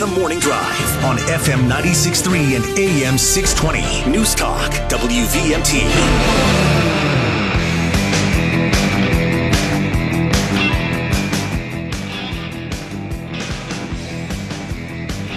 The 0.00 0.06
Morning 0.06 0.38
Drive 0.38 1.04
on 1.04 1.18
FM 1.18 1.68
96.3 1.68 2.56
and 2.56 2.78
AM 2.78 3.18
620. 3.18 4.10
News 4.10 4.34
Talk, 4.34 4.72
WVMT. 4.88 5.82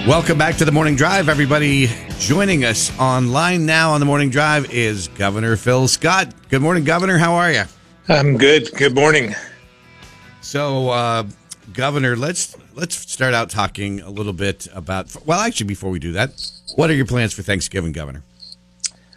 Welcome 0.07 0.37
back 0.37 0.55
to 0.55 0.63
the 0.63 0.71
Morning 0.71 0.95
Drive, 0.95 1.27
everybody. 1.27 1.89
Joining 2.19 2.63
us 2.63 2.97
online 2.97 3.65
now 3.65 3.91
on 3.91 3.99
the 3.99 4.05
Morning 4.05 4.29
Drive 4.29 4.73
is 4.73 5.09
Governor 5.09 5.57
Phil 5.57 5.89
Scott. 5.89 6.33
Good 6.47 6.61
morning, 6.61 6.85
Governor. 6.85 7.17
How 7.17 7.33
are 7.33 7.51
you? 7.51 7.63
I'm 8.07 8.37
good. 8.37 8.71
Good 8.77 8.95
morning. 8.95 9.35
So, 10.39 10.87
uh, 10.87 11.27
Governor, 11.71 12.15
let's 12.15 12.57
let's 12.75 12.95
start 12.95 13.33
out 13.33 13.49
talking 13.49 14.01
a 14.01 14.09
little 14.09 14.33
bit 14.33 14.67
about. 14.73 15.15
Well, 15.25 15.39
actually, 15.39 15.67
before 15.67 15.89
we 15.89 15.99
do 15.99 16.11
that, 16.13 16.51
what 16.75 16.89
are 16.89 16.93
your 16.93 17.05
plans 17.05 17.33
for 17.33 17.41
Thanksgiving, 17.41 17.93
Governor? 17.93 18.23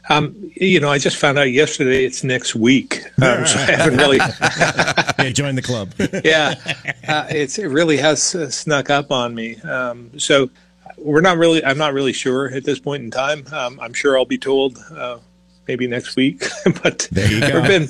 Um, 0.08 0.52
you 0.54 0.78
know, 0.78 0.88
I 0.88 0.98
just 0.98 1.16
found 1.16 1.38
out 1.38 1.50
yesterday 1.50 2.04
it's 2.04 2.22
next 2.22 2.54
week, 2.54 3.02
um, 3.22 3.46
so 3.46 3.58
I 3.58 3.72
haven't 3.72 3.98
really. 3.98 4.18
yeah, 5.18 5.30
join 5.32 5.56
the 5.56 5.62
club. 5.62 5.92
yeah, 6.24 6.54
uh, 7.08 7.26
it's 7.30 7.58
it 7.58 7.66
really 7.66 7.96
has 7.96 8.34
uh, 8.34 8.48
snuck 8.50 8.90
up 8.90 9.10
on 9.10 9.34
me. 9.34 9.56
Um, 9.62 10.16
so 10.18 10.48
we're 10.96 11.22
not 11.22 11.38
really. 11.38 11.64
I'm 11.64 11.78
not 11.78 11.92
really 11.94 12.12
sure 12.12 12.48
at 12.48 12.64
this 12.64 12.78
point 12.78 13.02
in 13.02 13.10
time. 13.10 13.44
Um, 13.52 13.80
I'm 13.80 13.92
sure 13.92 14.16
I'll 14.16 14.24
be 14.24 14.38
told 14.38 14.78
uh, 14.94 15.18
maybe 15.68 15.86
next 15.86 16.16
week. 16.16 16.44
but 16.82 17.08
we've 17.12 17.40
been 17.40 17.88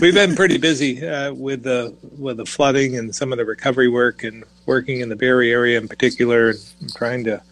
we've 0.00 0.14
been 0.14 0.34
pretty 0.36 0.58
busy 0.58 1.06
uh, 1.06 1.32
with 1.32 1.62
the 1.62 1.94
with 2.18 2.36
the 2.38 2.46
flooding 2.46 2.96
and 2.96 3.14
some 3.14 3.32
of 3.32 3.38
the 3.38 3.44
recovery 3.44 3.88
work 3.88 4.24
and 4.24 4.44
working 4.66 5.00
in 5.00 5.08
the 5.08 5.16
Barre 5.16 5.50
area 5.50 5.78
in 5.78 5.88
particular, 5.88 6.50
and 6.50 6.94
trying 6.94 7.24
to 7.24 7.42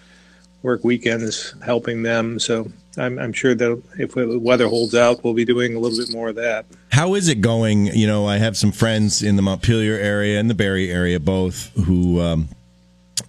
work 0.62 0.82
weekends 0.82 1.54
helping 1.64 2.02
them. 2.02 2.38
So 2.38 2.70
I'm, 2.96 3.18
I'm 3.18 3.32
sure 3.32 3.54
that 3.54 3.82
if 3.98 4.14
the 4.14 4.38
weather 4.38 4.66
holds 4.66 4.94
out, 4.94 5.22
we'll 5.22 5.34
be 5.34 5.44
doing 5.44 5.74
a 5.74 5.78
little 5.78 5.98
bit 5.98 6.12
more 6.12 6.30
of 6.30 6.36
that. 6.36 6.64
How 6.90 7.14
is 7.14 7.28
it 7.28 7.40
going? 7.40 7.86
You 7.86 8.06
know, 8.06 8.26
I 8.26 8.38
have 8.38 8.56
some 8.56 8.72
friends 8.72 9.22
in 9.22 9.36
the 9.36 9.42
Montpelier 9.42 9.96
area 9.96 10.40
and 10.40 10.48
the 10.48 10.54
Barre 10.54 10.88
area, 10.90 11.20
both 11.20 11.70
who. 11.84 12.20
Um, 12.20 12.48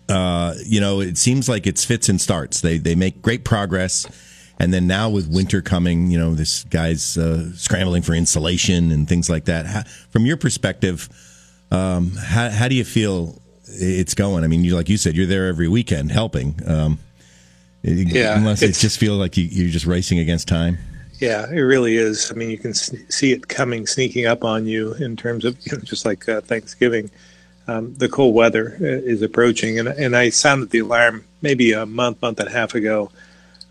uh, 0.07 0.53
you 0.63 0.79
know, 0.79 1.01
it 1.01 1.17
seems 1.17 1.49
like 1.49 1.65
it's 1.65 1.83
fits 1.83 2.09
and 2.09 2.21
starts. 2.21 2.61
They 2.61 2.77
they 2.77 2.93
make 2.93 3.21
great 3.21 3.43
progress, 3.43 4.05
and 4.59 4.73
then 4.73 4.87
now 4.87 5.09
with 5.09 5.27
winter 5.27 5.61
coming, 5.61 6.09
you 6.11 6.17
know, 6.17 6.33
this 6.33 6.63
guy's 6.65 7.17
uh, 7.17 7.51
scrambling 7.55 8.01
for 8.01 8.13
insulation 8.13 8.91
and 8.91 9.07
things 9.07 9.29
like 9.29 9.45
that. 9.45 9.65
How, 9.65 9.83
from 10.09 10.25
your 10.25 10.37
perspective, 10.37 11.09
um, 11.71 12.11
how 12.11 12.49
how 12.49 12.67
do 12.67 12.75
you 12.75 12.85
feel 12.85 13.41
it's 13.65 14.13
going? 14.13 14.43
I 14.43 14.47
mean, 14.47 14.63
you 14.63 14.75
like 14.75 14.89
you 14.89 14.97
said, 14.97 15.15
you're 15.15 15.25
there 15.25 15.47
every 15.47 15.67
weekend 15.67 16.11
helping. 16.11 16.59
Um, 16.65 16.99
yeah, 17.83 18.37
unless 18.37 18.61
it 18.61 18.73
just 18.73 18.97
feels 18.97 19.19
like 19.19 19.37
you, 19.37 19.43
you're 19.43 19.69
just 19.69 19.85
racing 19.85 20.19
against 20.19 20.47
time. 20.47 20.77
Yeah, 21.19 21.49
it 21.49 21.61
really 21.61 21.95
is. 21.95 22.31
I 22.31 22.35
mean, 22.35 22.49
you 22.49 22.57
can 22.57 22.73
see 22.73 23.31
it 23.31 23.47
coming, 23.47 23.87
sneaking 23.87 24.25
up 24.25 24.43
on 24.43 24.65
you 24.65 24.93
in 24.95 25.15
terms 25.15 25.45
of 25.45 25.57
you 25.65 25.77
know, 25.77 25.83
just 25.83 26.05
like 26.05 26.27
uh, 26.27 26.41
Thanksgiving 26.41 27.09
um, 27.67 27.93
the 27.95 28.09
cold 28.09 28.35
weather 28.35 28.77
uh, 28.79 28.85
is 28.85 29.21
approaching, 29.21 29.79
and 29.79 29.87
and 29.87 30.15
I 30.15 30.29
sounded 30.29 30.69
the 30.69 30.79
alarm 30.79 31.25
maybe 31.41 31.73
a 31.73 31.85
month, 31.85 32.21
month 32.21 32.39
and 32.39 32.49
a 32.49 32.51
half 32.51 32.75
ago 32.75 33.11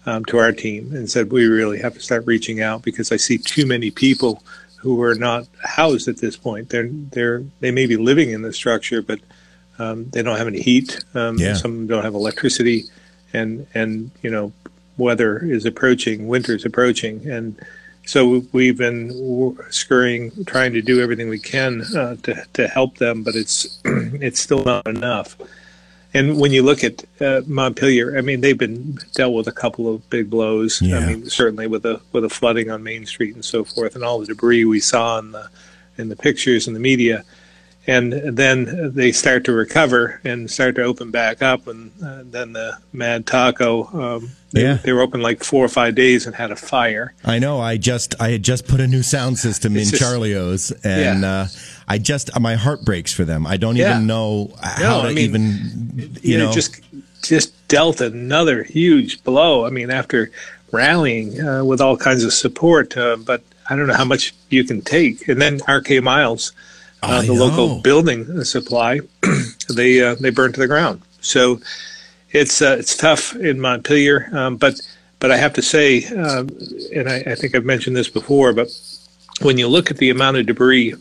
um, 0.06 0.24
to 0.26 0.38
our 0.38 0.52
team 0.52 0.94
and 0.94 1.10
said 1.10 1.32
we 1.32 1.46
really 1.46 1.80
have 1.80 1.94
to 1.94 2.00
start 2.00 2.26
reaching 2.26 2.60
out 2.60 2.82
because 2.82 3.10
I 3.10 3.16
see 3.16 3.38
too 3.38 3.66
many 3.66 3.90
people 3.90 4.42
who 4.78 5.02
are 5.02 5.14
not 5.14 5.46
housed 5.62 6.08
at 6.08 6.18
this 6.18 6.36
point. 6.36 6.68
They're 6.68 6.88
they're 6.88 7.42
they 7.60 7.70
may 7.70 7.86
be 7.86 7.96
living 7.96 8.30
in 8.30 8.42
the 8.42 8.52
structure, 8.52 9.00
but 9.00 9.20
um, 9.78 10.10
they 10.10 10.22
don't 10.22 10.36
have 10.36 10.46
any 10.46 10.60
heat. 10.60 11.02
Um, 11.14 11.38
yeah. 11.38 11.54
Some 11.54 11.86
don't 11.86 12.04
have 12.04 12.14
electricity, 12.14 12.84
and 13.32 13.66
and 13.74 14.10
you 14.22 14.30
know 14.30 14.52
weather 14.98 15.38
is 15.38 15.64
approaching, 15.64 16.28
winter 16.28 16.54
is 16.54 16.64
approaching, 16.64 17.28
and 17.28 17.58
so 18.06 18.42
we've 18.52 18.76
been 18.76 19.56
scurrying, 19.70 20.44
trying 20.44 20.74
to 20.74 20.82
do 20.82 21.00
everything 21.00 21.28
we 21.28 21.38
can 21.38 21.82
uh, 21.96 22.16
to 22.22 22.44
to 22.52 22.68
help 22.68 22.98
them, 22.98 23.22
but 23.22 23.34
it's 23.34 23.80
it's 23.84 24.40
still 24.40 24.64
not 24.64 24.86
enough. 24.86 25.36
And 26.14 26.38
when 26.38 26.52
you 26.52 26.62
look 26.62 26.84
at 26.84 27.04
uh, 27.20 27.42
Montpelier, 27.46 28.16
I 28.16 28.20
mean, 28.20 28.40
they've 28.40 28.56
been 28.56 28.98
dealt 29.14 29.34
with 29.34 29.48
a 29.48 29.52
couple 29.52 29.92
of 29.92 30.08
big 30.10 30.30
blows. 30.30 30.80
Yeah. 30.80 30.98
I 30.98 31.06
mean, 31.06 31.26
certainly 31.26 31.66
with 31.66 31.82
the 31.82 32.00
with 32.12 32.22
the 32.22 32.30
flooding 32.30 32.70
on 32.70 32.82
Main 32.82 33.04
Street 33.04 33.34
and 33.34 33.44
so 33.44 33.64
forth, 33.64 33.96
and 33.96 34.04
all 34.04 34.20
the 34.20 34.26
debris 34.26 34.64
we 34.64 34.80
saw 34.80 35.18
in 35.18 35.32
the 35.32 35.50
in 35.98 36.08
the 36.08 36.16
pictures 36.16 36.66
and 36.66 36.74
the 36.74 36.80
media 36.80 37.24
and 37.86 38.12
then 38.12 38.94
they 38.94 39.12
start 39.12 39.44
to 39.44 39.52
recover 39.52 40.20
and 40.24 40.50
start 40.50 40.74
to 40.76 40.82
open 40.82 41.10
back 41.10 41.42
up 41.42 41.66
and 41.66 41.90
uh, 42.02 42.22
then 42.24 42.52
the 42.52 42.76
mad 42.92 43.26
taco 43.26 43.84
um, 44.00 44.30
they, 44.52 44.62
yeah. 44.62 44.74
they 44.74 44.92
were 44.92 45.00
open 45.00 45.20
like 45.20 45.44
four 45.44 45.64
or 45.64 45.68
five 45.68 45.94
days 45.94 46.26
and 46.26 46.34
had 46.34 46.50
a 46.50 46.56
fire 46.56 47.14
i 47.24 47.38
know 47.38 47.60
i 47.60 47.76
just 47.76 48.20
i 48.20 48.30
had 48.30 48.42
just 48.42 48.66
put 48.66 48.80
a 48.80 48.86
new 48.86 49.02
sound 49.02 49.38
system 49.38 49.76
it's 49.76 49.86
in 49.86 49.90
just, 49.90 50.02
Charlie-O's 50.02 50.70
and 50.82 51.22
yeah. 51.22 51.28
uh, 51.28 51.46
i 51.88 51.98
just 51.98 52.38
my 52.40 52.54
heart 52.54 52.84
breaks 52.84 53.12
for 53.12 53.24
them 53.24 53.46
i 53.46 53.56
don't 53.56 53.76
yeah. 53.76 53.90
even 53.90 54.06
know 54.06 54.52
how 54.62 54.82
no, 54.82 55.02
to 55.02 55.08
I 55.08 55.14
mean, 55.14 55.18
even 55.18 56.18
you, 56.22 56.38
know, 56.38 56.52
just 56.52 56.80
just 57.22 57.68
dealt 57.68 58.00
another 58.00 58.62
huge 58.62 59.22
blow 59.24 59.66
i 59.66 59.70
mean 59.70 59.90
after 59.90 60.30
rallying 60.72 61.40
uh, 61.40 61.64
with 61.64 61.80
all 61.80 61.96
kinds 61.96 62.24
of 62.24 62.32
support 62.32 62.96
uh, 62.96 63.16
but 63.16 63.42
i 63.68 63.76
don't 63.76 63.86
know 63.86 63.94
how 63.94 64.04
much 64.04 64.34
you 64.50 64.64
can 64.64 64.82
take 64.82 65.28
and 65.28 65.40
then 65.40 65.60
R.K. 65.66 66.00
Miles 66.00 66.52
uh, 67.04 67.20
the 67.22 67.28
know. 67.28 67.34
local 67.34 67.80
building 67.80 68.44
supply, 68.44 69.00
they 69.74 70.00
uh, 70.00 70.14
they 70.16 70.30
burned 70.30 70.54
to 70.54 70.60
the 70.60 70.66
ground. 70.66 71.02
So 71.20 71.60
it's 72.30 72.62
uh, 72.62 72.76
it's 72.78 72.96
tough 72.96 73.34
in 73.36 73.60
Montpelier, 73.60 74.28
um, 74.32 74.56
but 74.56 74.80
but 75.20 75.30
I 75.30 75.36
have 75.36 75.52
to 75.54 75.62
say, 75.62 76.04
um, 76.06 76.48
and 76.94 77.08
I, 77.08 77.22
I, 77.26 77.34
think 77.34 77.54
I've 77.54 77.64
mentioned 77.64 77.96
this 77.96 78.08
before, 78.08 78.52
but 78.52 78.68
when 79.40 79.56
you 79.56 79.68
look 79.68 79.90
at 79.90 79.96
the 79.96 80.10
amount 80.10 80.36
of 80.36 80.46
debris, 80.46 80.94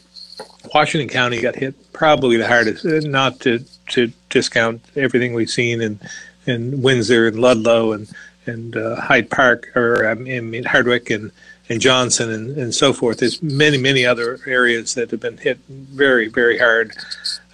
Washington 0.73 1.09
County 1.09 1.41
got 1.41 1.56
hit 1.56 1.94
probably 1.94 2.38
the 2.38 2.47
hardest. 2.47 2.85
Uh, 2.85 3.00
not 3.01 3.39
to 3.41 3.59
to 3.89 4.11
discount 4.29 4.81
everything 4.95 5.34
we've 5.34 5.50
seen 5.50 5.81
in 5.81 6.00
in 6.45 6.81
Windsor 6.81 7.28
and 7.28 7.39
Ludlow 7.39 7.94
and 7.94 8.09
and 8.45 8.75
uh, 8.75 8.95
Hyde 8.95 9.29
Park 9.29 9.75
or 9.75 10.07
I 10.07 10.13
mean 10.16 10.63
Hardwick 10.63 11.09
and 11.09 11.31
and 11.69 11.79
Johnson 11.79 12.29
and, 12.29 12.57
and 12.57 12.75
so 12.75 12.94
forth. 12.94 13.19
There's 13.19 13.41
many, 13.41 13.78
many 13.78 14.06
other 14.06 14.39
areas 14.45 14.95
that 14.95 15.11
have 15.11 15.19
been 15.19 15.38
hit 15.38 15.59
very, 15.69 16.28
very 16.28 16.57
hard. 16.57 16.94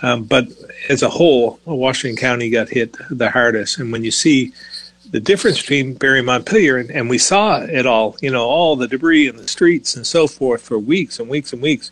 Um, 0.02 0.24
but 0.24 0.48
as 0.90 1.04
a 1.04 1.10
whole, 1.10 1.60
Washington 1.66 2.18
County 2.18 2.50
got 2.50 2.70
hit 2.70 2.96
the 3.10 3.30
hardest. 3.30 3.78
And 3.78 3.92
when 3.92 4.04
you 4.04 4.12
see 4.12 4.52
the 5.12 5.20
difference 5.20 5.62
between 5.62 5.94
Barre 5.94 6.18
and 6.18 6.26
Montpelier, 6.26 6.78
and, 6.78 6.90
and 6.90 7.10
we 7.10 7.18
saw 7.18 7.62
it 7.62 7.86
all, 7.86 8.16
you 8.22 8.32
know, 8.32 8.46
all 8.46 8.76
the 8.76 8.88
debris 8.88 9.28
in 9.28 9.38
the 9.38 9.48
streets 9.48 9.96
and 9.96 10.06
so 10.06 10.28
forth 10.28 10.62
for 10.62 10.80
weeks 10.80 11.20
and 11.20 11.30
weeks 11.30 11.54
and 11.54 11.62
weeks. 11.62 11.92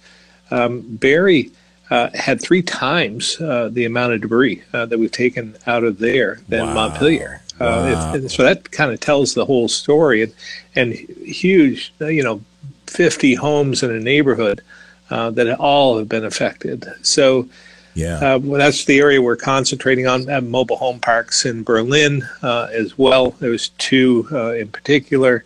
Um, 0.52 0.82
Barre 0.82 1.50
uh, 1.90 2.10
had 2.14 2.42
three 2.42 2.62
times 2.62 3.40
uh, 3.40 3.70
the 3.72 3.86
amount 3.86 4.14
of 4.14 4.22
debris 4.22 4.64
uh, 4.74 4.86
that 4.86 4.98
we've 4.98 5.12
taken 5.12 5.56
out 5.66 5.84
of 5.84 6.00
there 6.00 6.40
than 6.48 6.68
wow. 6.68 6.74
Montpelier. 6.74 7.42
Uh, 7.60 7.64
wow. 7.64 8.14
Uh, 8.14 8.28
so 8.28 8.44
that 8.44 8.72
kind 8.72 8.92
of 8.92 9.00
tells 9.00 9.34
the 9.34 9.46
whole 9.46 9.68
story, 9.68 10.24
and, 10.24 10.34
and 10.76 10.94
huge, 10.94 11.94
you 12.00 12.24
know, 12.24 12.42
50 12.88 13.36
homes 13.36 13.84
in 13.84 13.92
a 13.92 14.00
neighborhood 14.00 14.62
uh, 15.10 15.32
that 15.32 15.60
all 15.60 15.98
have 15.98 16.10
been 16.10 16.26
affected. 16.26 16.86
So. 17.02 17.48
Yeah, 17.94 18.36
uh, 18.36 18.38
well, 18.38 18.60
that's 18.60 18.86
the 18.86 19.00
area 19.00 19.20
we're 19.20 19.36
concentrating 19.36 20.06
on. 20.06 20.30
At 20.30 20.44
mobile 20.44 20.76
home 20.76 21.00
parks 21.00 21.48
in 21.48 21.64
Berlin 21.64 22.22
uh, 22.44 22.68
as 22.72 22.96
well. 22.96 23.32
There's 23.32 23.70
two 23.70 24.28
uh, 24.32 24.52
in 24.52 24.68
particular, 24.68 25.44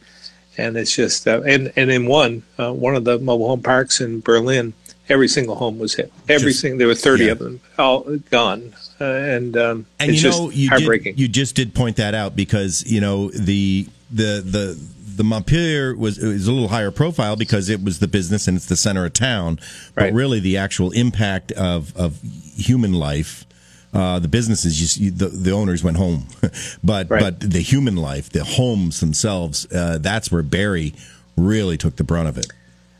and 0.57 0.75
it's 0.75 0.93
just 0.93 1.25
and 1.27 1.71
and 1.77 1.89
in 1.89 2.07
one 2.07 2.43
one 2.57 2.97
of 2.97 3.05
the 3.05 3.19
mobile 3.19 3.47
home 3.47 3.63
parks 3.63 4.01
in 4.01 4.19
Berlin, 4.19 4.73
every 5.11 5.27
single 5.27 5.55
home 5.55 5.77
was 5.77 5.93
hit. 5.93 6.11
Every 6.29 6.53
single 6.53 6.79
there 6.79 6.87
were 6.87 6.95
30 6.95 7.25
yeah. 7.25 7.31
of 7.31 7.39
them 7.39 7.61
all 7.77 8.01
gone 8.29 8.73
uh, 8.99 9.05
and 9.05 9.57
um, 9.57 9.85
and 9.99 10.11
you 10.13 10.29
know 10.29 10.49
you 10.51 10.69
did, 10.69 11.19
you 11.19 11.27
just 11.27 11.55
did 11.55 11.73
point 11.73 11.97
that 11.97 12.13
out 12.13 12.35
because 12.35 12.83
you 12.89 13.01
know 13.01 13.29
the 13.31 13.87
the 14.11 14.41
the 14.45 14.79
the 15.15 15.23
Montpelier 15.23 15.95
was 15.95 16.19
was 16.19 16.47
a 16.47 16.51
little 16.51 16.69
higher 16.69 16.91
profile 16.91 17.35
because 17.35 17.67
it 17.67 17.83
was 17.83 17.99
the 17.99 18.07
business 18.07 18.47
and 18.47 18.55
it's 18.55 18.67
the 18.67 18.77
center 18.77 19.05
of 19.05 19.13
town, 19.13 19.59
but 19.95 20.03
right. 20.03 20.13
really 20.13 20.39
the 20.39 20.57
actual 20.57 20.91
impact 20.91 21.51
of 21.53 21.95
of 21.97 22.21
human 22.21 22.93
life. 22.93 23.45
Uh, 23.93 24.19
the 24.19 24.27
businesses, 24.29 24.77
just 24.77 25.17
the, 25.17 25.27
the 25.27 25.51
owners 25.51 25.83
went 25.83 25.97
home, 25.97 26.25
but 26.83 27.09
right. 27.09 27.19
but 27.19 27.39
the 27.41 27.59
human 27.59 27.97
life, 27.97 28.29
the 28.29 28.43
homes 28.45 29.01
themselves, 29.01 29.69
uh, 29.73 29.97
that's 29.99 30.31
where 30.31 30.41
Barre 30.41 30.93
really 31.35 31.77
took 31.77 31.97
the 31.97 32.03
brunt 32.05 32.29
of 32.29 32.37
it. 32.37 32.47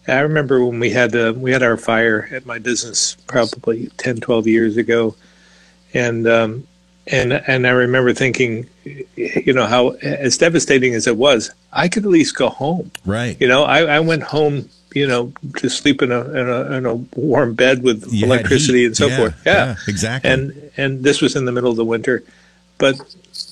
I 0.08 0.20
remember 0.20 0.66
when 0.66 0.80
we 0.80 0.90
had 0.90 1.16
uh, 1.16 1.34
we 1.36 1.52
had 1.52 1.64
our 1.64 1.78
fire 1.78 2.28
at 2.32 2.46
my 2.46 2.60
business 2.60 3.16
probably 3.28 3.88
10, 3.98 4.18
12 4.18 4.48
years 4.48 4.78
ago 4.78 5.16
and 5.94 6.28
um, 6.28 6.68
and 7.08 7.34
and 7.34 7.68
I 7.68 7.72
remember 7.72 8.14
thinking, 8.14 8.68
you 9.16 9.54
know, 9.54 9.66
how 9.66 9.90
as 10.02 10.38
devastating 10.38 10.94
as 10.94 11.08
it 11.08 11.18
was, 11.18 11.52
I 11.74 11.88
could 11.88 12.04
at 12.04 12.10
least 12.10 12.36
go 12.36 12.50
home. 12.50 12.92
Right. 13.06 13.38
You 13.40 13.48
know, 13.48 13.64
I, 13.64 13.84
I 13.84 14.00
went 14.00 14.24
home, 14.24 14.70
you 14.94 15.08
know, 15.08 15.34
to 15.58 15.70
sleep 15.70 16.02
in 16.02 16.12
a 16.12 16.22
in 16.22 16.50
a, 16.50 16.78
in 16.78 16.86
a 16.86 16.96
warm 16.96 17.54
bed 17.54 17.84
with 17.84 18.12
you 18.12 18.26
electricity 18.26 18.86
and 18.86 18.96
so 18.96 19.08
yeah, 19.08 19.18
forth. 19.18 19.42
Yeah, 19.46 19.54
yeah, 19.54 19.76
exactly. 19.88 20.30
And 20.30 20.72
and 20.78 21.04
this 21.04 21.22
was 21.22 21.36
in 21.36 21.46
the 21.46 21.52
middle 21.52 21.72
of 21.72 21.78
the 21.78 21.86
winter, 21.86 22.24
but 22.78 22.96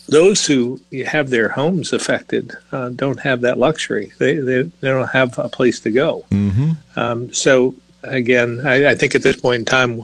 those 0.07 0.45
who 0.45 0.79
have 1.05 1.29
their 1.29 1.49
homes 1.49 1.93
affected 1.93 2.55
uh, 2.71 2.89
don't 2.89 3.19
have 3.19 3.41
that 3.41 3.57
luxury. 3.57 4.11
They, 4.17 4.35
they, 4.35 4.63
they 4.63 4.87
don't 4.87 5.09
have 5.09 5.37
a 5.37 5.49
place 5.49 5.79
to 5.81 5.91
go. 5.91 6.25
Mm-hmm. 6.31 6.71
Um, 6.99 7.33
so 7.33 7.75
again, 8.03 8.65
I, 8.65 8.91
I, 8.91 8.95
think 8.95 9.15
at 9.15 9.23
this 9.23 9.39
point 9.39 9.59
in 9.59 9.65
time, 9.65 10.03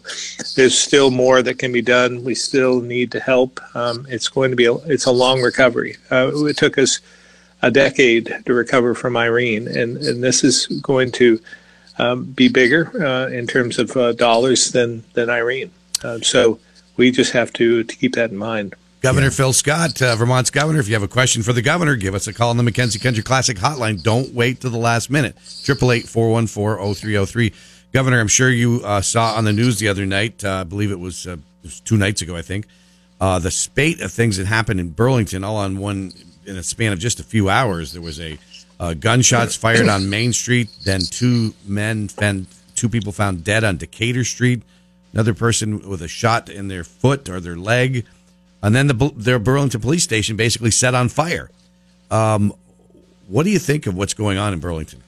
there's 0.56 0.78
still 0.78 1.12
more 1.12 1.42
that 1.42 1.60
can 1.60 1.72
be 1.72 1.82
done. 1.82 2.24
We 2.24 2.36
still 2.36 2.82
need 2.82 3.12
to 3.14 3.20
help. 3.20 3.60
Um, 3.76 4.06
it's 4.10 4.28
going 4.28 4.52
to 4.52 4.56
be 4.56 4.66
a, 4.66 4.74
it's 4.74 5.06
a 5.06 5.12
long 5.12 5.42
recovery. 5.42 5.98
Uh, 6.12 6.32
it 6.46 6.58
took 6.58 6.78
us 6.78 7.00
a 7.62 7.72
decade 7.72 8.44
to 8.46 8.54
recover 8.54 8.94
from 8.96 9.18
Irene, 9.18 9.68
and, 9.68 9.98
and 9.98 10.24
this 10.24 10.44
is 10.44 10.68
going 10.68 11.12
to 11.14 11.40
um, 11.98 12.26
be 12.26 12.48
bigger 12.48 12.92
uh, 13.02 13.28
in 13.30 13.48
terms 13.48 13.80
of 13.80 13.96
uh, 13.96 14.12
dollars 14.14 14.72
than 14.72 15.04
than 15.14 15.30
Irene. 15.30 15.72
Uh, 16.04 16.20
so 16.20 16.60
we 16.98 17.12
just 17.12 17.32
have 17.32 17.54
to 17.54 17.84
to 17.84 17.96
keep 17.96 18.16
that 18.16 18.32
in 18.32 18.38
mind. 18.38 18.76
Governor 19.02 19.28
yeah. 19.28 19.32
Phil 19.32 19.54
Scott, 19.54 20.02
uh, 20.02 20.16
Vermont's 20.16 20.50
governor. 20.50 20.80
If 20.80 20.88
you 20.88 20.96
have 20.96 21.04
a 21.04 21.08
question 21.08 21.44
for 21.44 21.54
the 21.54 21.62
governor, 21.62 21.96
give 21.96 22.16
us 22.16 22.28
a 22.28 22.34
call 22.34 22.50
on 22.50 22.58
the 22.58 22.64
McKenzie 22.64 23.02
Country 23.02 23.24
Classic 23.24 23.58
hotline. 23.58 24.02
Don't 24.02 24.34
wait 24.34 24.62
to 24.62 24.70
the 24.70 24.78
last 24.78 25.10
minute. 25.10 25.38
Triple 25.64 25.92
eight 25.92 26.08
four 26.08 26.32
one 26.32 26.48
four 26.48 26.78
zero 26.78 26.94
three 26.94 27.12
zero 27.14 27.26
three. 27.26 27.54
Governor, 27.94 28.20
I'm 28.20 28.28
sure 28.28 28.50
you 28.50 28.82
uh, 28.84 29.02
saw 29.02 29.36
on 29.36 29.46
the 29.46 29.54
news 29.54 29.80
the 29.80 29.88
other 29.88 30.06
night. 30.06 30.44
Uh, 30.44 30.62
I 30.62 30.64
believe 30.64 30.92
it 30.92 31.00
was, 31.00 31.26
it 31.26 31.40
was 31.64 31.80
two 31.80 31.98
nights 31.98 32.22
ago. 32.22 32.36
I 32.36 32.42
think 32.42 32.68
the 33.20 33.52
spate 33.52 34.02
of 34.02 34.12
things 34.12 34.38
that 34.38 34.48
happened 34.48 34.80
in 34.80 34.90
Burlington, 34.90 35.44
all 35.44 35.58
on 35.58 35.78
one 35.78 36.14
in 36.46 36.58
a 36.58 36.64
span 36.64 36.94
of 36.94 37.00
just 37.00 37.20
a 37.20 37.24
few 37.24 37.50
hours. 37.50 37.94
There 37.94 38.02
was 38.02 38.20
a 38.20 38.38
uh, 38.80 38.94
gunshots 38.94 39.56
fired 39.56 39.88
on 39.88 40.10
Main 40.10 40.34
Street. 40.34 40.70
Then 40.84 41.02
two 41.02 41.54
men, 41.66 42.08
found, 42.08 42.48
two 42.76 42.90
people 42.90 43.12
found 43.12 43.44
dead 43.44 43.64
on 43.64 43.78
Decatur 43.78 44.24
Street. 44.24 44.62
Another 45.14 45.34
person 45.34 45.88
with 45.88 46.02
a 46.02 46.08
shot 46.08 46.50
in 46.50 46.68
their 46.68 46.84
foot 46.84 47.30
or 47.30 47.40
their 47.40 47.56
leg, 47.56 48.06
and 48.66 48.76
then 48.76 48.88
the 48.88 49.12
their 49.16 49.38
Burlington 49.38 49.80
police 49.80 50.04
station 50.04 50.36
basically 50.36 50.72
set 50.72 50.96
on 50.96 51.08
fire. 51.08 51.52
Um, 52.10 52.52
what 53.28 53.44
do 53.44 53.52
you 53.52 53.60
think 53.60 53.86
of 53.86 53.96
what's 53.96 54.16
going 54.16 54.40
on 54.40 54.54
in 54.54 54.60
Burlington? 54.60 55.04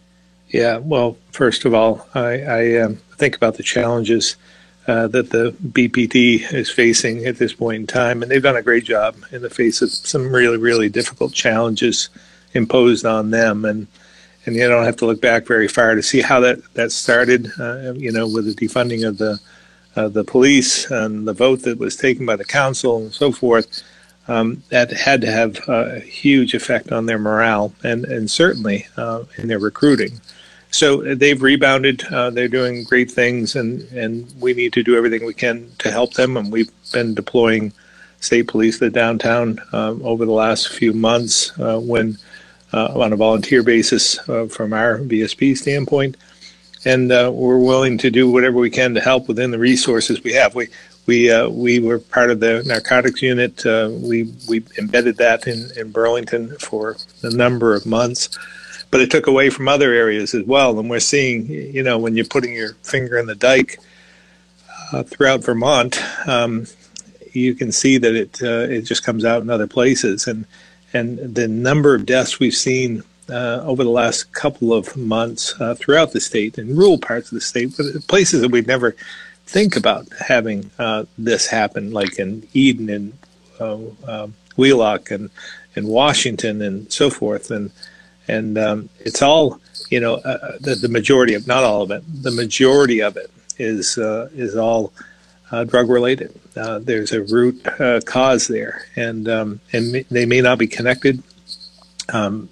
Yeah, 0.49 0.77
well, 0.77 1.17
first 1.31 1.65
of 1.65 1.73
all, 1.73 2.07
I, 2.13 2.41
I 2.41 2.77
um, 2.81 2.95
think 3.17 3.35
about 3.35 3.55
the 3.55 3.63
challenges 3.63 4.35
uh, 4.87 5.07
that 5.07 5.31
the 5.31 5.51
BPD 5.51 6.53
is 6.53 6.69
facing 6.69 7.25
at 7.25 7.37
this 7.37 7.51
point 7.53 7.81
in 7.81 7.87
time, 7.87 8.21
and 8.21 8.31
they've 8.31 8.43
done 8.43 8.55
a 8.55 8.61
great 8.61 8.83
job 8.83 9.15
in 9.31 9.41
the 9.41 9.49
face 9.49 9.81
of 9.81 9.89
some 9.89 10.31
really, 10.31 10.57
really 10.57 10.87
difficult 10.87 11.33
challenges 11.33 12.09
imposed 12.53 13.05
on 13.07 13.31
them. 13.31 13.65
And 13.65 13.87
and 14.45 14.55
you 14.55 14.67
don't 14.67 14.85
have 14.85 14.97
to 14.97 15.07
look 15.07 15.19
back 15.19 15.47
very 15.47 15.67
far 15.67 15.95
to 15.95 16.03
see 16.03 16.21
how 16.21 16.39
that 16.41 16.59
that 16.75 16.91
started. 16.91 17.51
Uh, 17.59 17.93
you 17.93 18.11
know, 18.11 18.27
with 18.27 18.45
the 18.45 18.67
defunding 18.67 19.05
of 19.05 19.17
the 19.17 19.39
uh, 19.97 20.07
the 20.07 20.23
police 20.23 20.89
and 20.91 21.27
the 21.27 21.33
vote 21.33 21.63
that 21.63 21.79
was 21.79 21.95
taken 21.95 22.25
by 22.25 22.35
the 22.35 22.45
council 22.45 22.97
and 22.97 23.13
so 23.13 23.31
forth. 23.31 23.83
Um, 24.29 24.61
that 24.69 24.91
had 24.91 25.21
to 25.21 25.31
have 25.31 25.57
a 25.69 26.01
huge 26.01 26.53
effect 26.53 26.91
on 26.91 27.05
their 27.05 27.17
morale 27.17 27.73
and 27.83 28.03
and 28.03 28.29
certainly 28.29 28.85
uh, 28.97 29.23
in 29.37 29.47
their 29.47 29.59
recruiting. 29.59 30.19
So 30.69 31.15
they've 31.15 31.41
rebounded. 31.41 32.03
Uh, 32.11 32.29
they're 32.29 32.49
doing 32.49 32.83
great 32.83 33.09
things, 33.09 33.55
and 33.55 33.81
and 33.93 34.31
we 34.39 34.53
need 34.53 34.73
to 34.73 34.83
do 34.83 34.97
everything 34.97 35.25
we 35.25 35.33
can 35.33 35.71
to 35.79 35.91
help 35.91 36.13
them. 36.13 36.35
And 36.35 36.51
we've 36.51 36.71
been 36.91 37.15
deploying 37.15 37.71
state 38.19 38.47
police 38.47 38.79
to 38.79 38.89
downtown 38.89 39.59
um, 39.71 40.01
over 40.03 40.25
the 40.25 40.31
last 40.31 40.69
few 40.69 40.91
months 40.91 41.57
uh, 41.59 41.79
when 41.79 42.17
uh, 42.73 42.99
on 42.99 43.13
a 43.13 43.15
volunteer 43.15 43.63
basis 43.63 44.19
uh, 44.27 44.47
from 44.47 44.73
our 44.73 44.99
VSP 44.99 45.57
standpoint. 45.57 46.17
And 46.87 47.11
uh, 47.11 47.31
we're 47.33 47.57
willing 47.57 47.97
to 47.97 48.09
do 48.09 48.31
whatever 48.31 48.57
we 48.59 48.69
can 48.69 48.93
to 48.93 49.01
help 49.01 49.27
within 49.27 49.51
the 49.51 49.59
resources 49.59 50.23
we 50.23 50.31
have. 50.33 50.55
We 50.55 50.69
we 51.05 51.29
uh, 51.29 51.49
we 51.49 51.79
were 51.79 51.99
part 51.99 52.31
of 52.31 52.39
the 52.39 52.63
narcotics 52.65 53.21
unit. 53.21 53.65
Uh, 53.65 53.89
we 53.91 54.31
we 54.47 54.63
embedded 54.77 55.17
that 55.17 55.47
in, 55.47 55.69
in 55.75 55.91
Burlington 55.91 56.55
for 56.59 56.95
a 57.23 57.29
number 57.29 57.75
of 57.75 57.85
months, 57.85 58.29
but 58.89 59.01
it 59.01 59.11
took 59.11 59.27
away 59.27 59.49
from 59.49 59.67
other 59.67 59.91
areas 59.93 60.33
as 60.33 60.45
well. 60.45 60.79
And 60.79 60.89
we're 60.89 61.01
seeing, 61.01 61.47
you 61.47 61.83
know, 61.83 61.97
when 61.97 62.15
you're 62.15 62.25
putting 62.35 62.53
your 62.53 62.73
finger 62.83 63.17
in 63.17 63.25
the 63.25 63.35
dike 63.35 63.79
uh, 64.93 65.03
throughout 65.03 65.43
Vermont, 65.43 66.01
um, 66.25 66.67
you 67.33 67.53
can 67.53 67.73
see 67.73 67.97
that 67.97 68.15
it 68.15 68.41
it 68.41 68.83
just 68.83 69.03
comes 69.03 69.25
out 69.25 69.41
in 69.41 69.49
other 69.49 69.67
places. 69.67 70.25
And 70.25 70.45
and 70.93 71.35
the 71.35 71.49
number 71.49 71.95
of 71.95 72.05
deaths 72.05 72.39
we've 72.39 72.55
seen 72.55 73.03
uh, 73.29 73.61
over 73.63 73.83
the 73.83 73.89
last 73.89 74.31
couple 74.33 74.73
of 74.73 74.95
months 74.95 75.59
uh, 75.59 75.75
throughout 75.75 76.11
the 76.11 76.21
state 76.21 76.57
in 76.57 76.75
rural 76.75 76.97
parts 76.97 77.31
of 77.31 77.35
the 77.35 77.41
state, 77.41 77.73
but 77.77 77.85
places 78.07 78.41
that 78.41 78.51
we'd 78.51 78.67
never 78.67 78.95
think 79.45 79.75
about 79.75 80.07
having 80.27 80.69
uh, 80.79 81.05
this 81.17 81.47
happen, 81.47 81.91
like 81.91 82.19
in 82.19 82.47
Eden 82.53 82.89
and 82.89 83.17
uh, 83.59 83.77
uh, 84.07 84.27
Wheelock 84.55 85.11
and 85.11 85.29
and 85.75 85.87
Washington 85.87 86.61
and 86.61 86.91
so 86.91 87.09
forth, 87.09 87.51
and 87.51 87.71
and 88.27 88.57
um, 88.57 88.89
it's 88.99 89.21
all 89.21 89.59
you 89.89 89.99
know 89.99 90.15
uh, 90.15 90.57
the, 90.59 90.75
the 90.75 90.89
majority 90.89 91.33
of 91.33 91.47
not 91.47 91.63
all 91.63 91.83
of 91.83 91.91
it, 91.91 92.03
the 92.23 92.31
majority 92.31 93.01
of 93.01 93.17
it 93.17 93.31
is 93.57 93.97
is 93.97 94.55
all 94.55 94.93
uh, 95.51 95.63
drug 95.63 95.89
related. 95.89 96.37
Uh, 96.55 96.79
there's 96.79 97.11
a 97.13 97.21
root 97.21 97.65
uh, 97.79 98.01
cause 98.01 98.47
there, 98.47 98.85
and 98.95 99.29
um, 99.29 99.59
and 99.71 100.05
they 100.09 100.25
may 100.25 100.41
not 100.41 100.57
be 100.57 100.67
connected 100.67 101.21
um, 102.09 102.49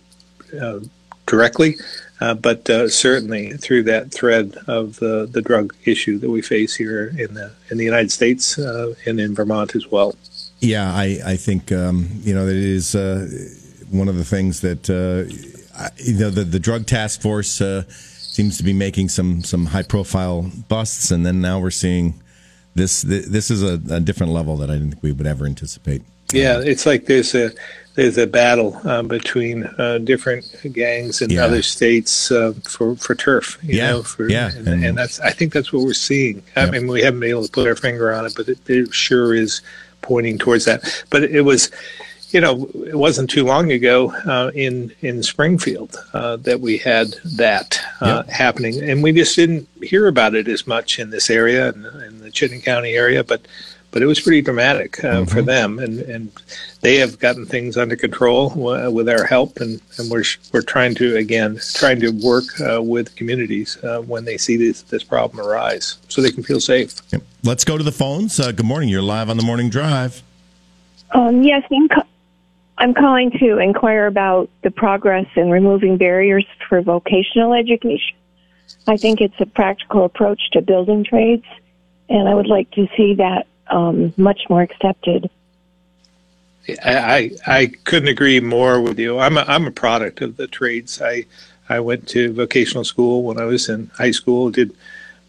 uh, 0.60 0.80
directly, 1.26 1.76
uh, 2.22 2.34
but 2.34 2.70
uh, 2.70 2.88
certainly 2.88 3.52
through 3.58 3.84
that 3.84 4.12
thread 4.12 4.58
of 4.68 4.98
the, 4.98 5.28
the 5.30 5.42
drug 5.42 5.76
issue 5.86 6.18
that 6.20 6.30
we 6.30 6.42
face 6.42 6.76
here 6.76 7.14
in 7.18 7.34
the 7.34 7.52
in 7.70 7.78
the 7.78 7.84
United 7.84 8.12
States 8.12 8.58
and 8.58 9.20
in 9.20 9.36
Vermont 9.36 9.76
as 9.76 9.88
well. 9.88 10.16
Yeah, 10.60 10.94
I 10.94 11.20
I 11.26 11.36
think 11.36 11.72
um, 11.72 12.08
you 12.22 12.34
know 12.34 12.46
that 12.46 12.56
it 12.56 12.64
is 12.64 12.94
one 13.90 14.08
of 14.08 14.18
the 14.18 14.26
things 14.26 14.62
that 14.62 14.88
you 15.98 16.14
know 16.14 16.30
the 16.30 16.44
the 16.44 16.60
drug 16.60 16.86
task 16.86 17.22
force 17.22 17.62
seems 18.36 18.58
to 18.58 18.64
be 18.64 18.74
making 18.74 19.10
some 19.10 19.44
some 19.44 19.68
high 19.68 19.84
profile 19.84 20.52
busts, 20.68 21.12
and 21.12 21.26
then 21.26 21.42
now 21.42 21.60
we're 21.60 21.72
seeing 21.72 22.22
this 22.76 23.02
this 23.04 23.50
is 23.50 23.64
a, 23.64 23.80
a, 23.90 24.02
different 24.02 24.34
level 24.34 24.58
that 24.58 24.70
I 24.70 24.74
didn't 24.74 24.92
think 24.92 25.04
we 25.04 25.14
would 25.14 25.26
ever 25.26 25.46
anticipate. 25.46 26.02
Yeah, 26.34 26.60
it's 26.60 26.86
like 26.86 27.06
there's 27.06 27.36
a 27.36 27.52
there's 27.96 28.18
a 28.18 28.28
battle 28.28 28.80
uh, 28.84 29.04
between 29.04 29.64
uh, 29.78 30.00
different 30.00 30.54
gangs 30.74 31.22
in 31.22 31.30
yeah. 31.30 31.46
other 31.46 31.62
states 31.62 32.32
uh, 32.32 32.54
for 32.64 32.96
for 32.96 33.16
turf. 33.16 33.58
You 33.62 33.78
yeah, 33.78 33.92
know, 33.92 34.04
for, 34.04 34.30
yeah, 34.30 34.52
and, 34.56 34.68
and, 34.68 34.86
and, 34.86 34.98
that's 34.98 35.20
I 35.20 35.32
think 35.32 35.54
that's 35.54 35.72
what 35.72 35.84
we're 35.84 35.94
seeing. 35.94 36.44
I 36.56 36.70
mean, 36.70 36.88
we 36.88 37.02
haven't 37.02 37.22
been 37.22 37.30
able 37.30 37.46
to 37.46 37.52
put 37.52 37.68
our 37.68 37.76
finger 37.76 38.14
on 38.14 38.26
it, 38.26 38.34
but 38.36 38.50
it, 38.50 38.70
it 38.70 38.94
sure 38.94 39.34
is 39.34 39.62
pointing 40.02 40.38
towards 40.38 40.66
that. 40.66 41.06
But 41.10 41.24
it 41.24 41.42
was 41.42 41.72
you 42.36 42.42
know, 42.42 42.70
it 42.86 42.98
wasn't 42.98 43.30
too 43.30 43.46
long 43.46 43.72
ago 43.72 44.12
uh, 44.26 44.52
in 44.54 44.92
in 45.00 45.24
Springfield 45.24 45.96
uh, 46.14 46.36
that 46.38 46.60
we 46.60 46.78
had 46.78 47.16
that 47.38 47.80
uh, 48.02 48.24
yep. 48.26 48.30
happening, 48.30 48.84
and 48.84 49.02
we 49.02 49.14
just 49.14 49.38
didn't 49.38 49.70
hear 49.82 50.08
about 50.08 50.36
it 50.36 50.50
as 50.50 50.68
much 50.68 51.00
in 51.00 51.12
this 51.12 51.30
area 51.30 51.70
in, 51.70 51.86
in 51.86 52.20
the 52.20 52.30
Chittenden 52.32 52.62
County 52.62 52.94
area, 52.94 53.24
but 53.24 53.48
but 53.96 54.04
it 54.04 54.08
was 54.08 54.20
pretty 54.20 54.42
dramatic 54.42 55.02
uh, 55.06 55.08
mm-hmm. 55.08 55.24
for 55.24 55.42
them, 55.42 55.80
and 55.80 56.02
and 56.02 56.30
they 56.82 56.98
have 56.98 57.18
gotten 57.18 57.46
things 57.46 57.78
under 57.78 57.96
control 57.96 58.50
w- 58.50 58.92
with 58.92 59.08
our 59.08 59.24
help, 59.24 59.62
and, 59.62 59.82
and 59.98 60.12
we're 60.12 60.26
we're 60.52 60.62
trying 60.62 60.94
to 60.96 61.16
again 61.16 61.58
trying 61.76 62.02
to 62.02 62.10
work 62.10 62.44
uh, 62.60 62.82
with 62.82 63.16
communities 63.16 63.82
uh, 63.86 64.02
when 64.02 64.26
they 64.26 64.36
see 64.36 64.58
this 64.58 64.82
this 64.82 65.02
problem 65.02 65.40
arise, 65.40 65.96
so 66.10 66.22
they 66.22 66.30
can 66.30 66.44
feel 66.44 66.60
safe. 66.60 67.00
Yep. 67.14 67.22
Let's 67.44 67.64
go 67.64 67.78
to 67.78 67.86
the 67.86 67.92
phones. 67.94 68.38
good 68.38 68.66
morning. 68.66 68.90
You're 68.90 69.02
live 69.02 69.30
on 69.30 69.38
the 69.38 69.44
morning 69.44 69.70
drive. 69.70 70.22
Um, 71.12 71.42
yes, 71.42 71.64
I'm 71.72 71.88
I'm 72.78 72.94
calling 72.94 73.32
to 73.40 73.60
inquire 73.60 74.08
about 74.08 74.50
the 74.62 74.72
progress 74.72 75.28
in 75.38 75.50
removing 75.50 75.96
barriers 75.96 76.46
for 76.68 76.82
vocational 76.82 77.54
education. 77.54 78.18
I 78.88 78.98
think 78.98 79.22
it's 79.22 79.40
a 79.40 79.46
practical 79.46 80.04
approach 80.04 80.52
to 80.52 80.62
building 80.62 81.06
trades, 81.06 81.46
and 82.10 82.28
I 82.28 82.34
would 82.36 82.48
like 82.48 82.70
to 82.72 82.90
see 82.98 83.14
that 83.14 83.48
um, 83.76 84.14
much 84.18 84.42
more 84.50 84.62
accepted. 84.62 85.30
I, 86.84 87.32
I 87.46 87.68
couldn't 87.84 88.08
agree 88.08 88.40
more 88.40 88.82
with 88.82 88.98
you. 88.98 89.20
I'm 89.20 89.38
a, 89.38 89.42
I'm 89.42 89.68
a 89.68 89.72
product 89.72 90.22
of 90.22 90.38
the 90.38 90.48
trades. 90.48 91.02
I 91.02 91.26
I 91.68 91.80
went 91.80 92.08
to 92.10 92.34
vocational 92.34 92.84
school 92.84 93.24
when 93.24 93.40
I 93.40 93.46
was 93.46 93.70
in 93.70 93.92
high 93.98 94.12
school. 94.12 94.50
Did 94.50 94.76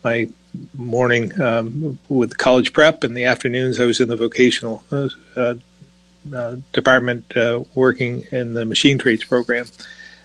my 0.02 0.28
morning 0.74 1.38
um, 1.40 1.98
with 2.08 2.38
college 2.38 2.72
prep, 2.72 3.04
and 3.04 3.14
the 3.16 3.24
afternoons 3.24 3.80
I 3.80 3.84
was 3.84 4.00
in 4.00 4.08
the 4.08 4.16
vocational 4.16 4.82
uh, 4.90 5.08
uh 5.36 6.56
department 6.72 7.36
uh, 7.36 7.64
working 7.74 8.24
in 8.32 8.54
the 8.54 8.64
machine 8.64 8.98
trades 8.98 9.24
program. 9.24 9.66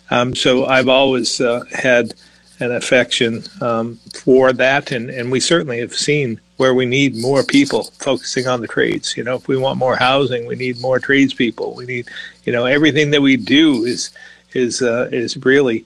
Um, 0.09 0.35
so 0.35 0.65
I've 0.65 0.89
always 0.89 1.41
uh, 1.41 1.63
had 1.73 2.13
an 2.59 2.71
affection 2.71 3.43
um, 3.59 3.99
for 4.13 4.53
that, 4.53 4.91
and, 4.91 5.09
and 5.09 5.31
we 5.31 5.39
certainly 5.39 5.79
have 5.79 5.93
seen 5.93 6.39
where 6.61 6.75
we 6.75 6.85
need 6.85 7.15
more 7.15 7.41
people 7.43 7.85
focusing 7.97 8.45
on 8.45 8.61
the 8.61 8.67
trades. 8.67 9.17
You 9.17 9.23
know, 9.23 9.33
if 9.33 9.47
we 9.47 9.57
want 9.57 9.79
more 9.79 9.95
housing, 9.95 10.45
we 10.45 10.55
need 10.55 10.79
more 10.79 10.99
tradespeople. 10.99 11.73
We 11.73 11.87
need, 11.87 12.07
you 12.45 12.53
know, 12.53 12.65
everything 12.65 13.09
that 13.11 13.21
we 13.23 13.35
do 13.35 13.83
is 13.83 14.11
is 14.53 14.83
uh, 14.83 15.09
is 15.11 15.35
really 15.37 15.85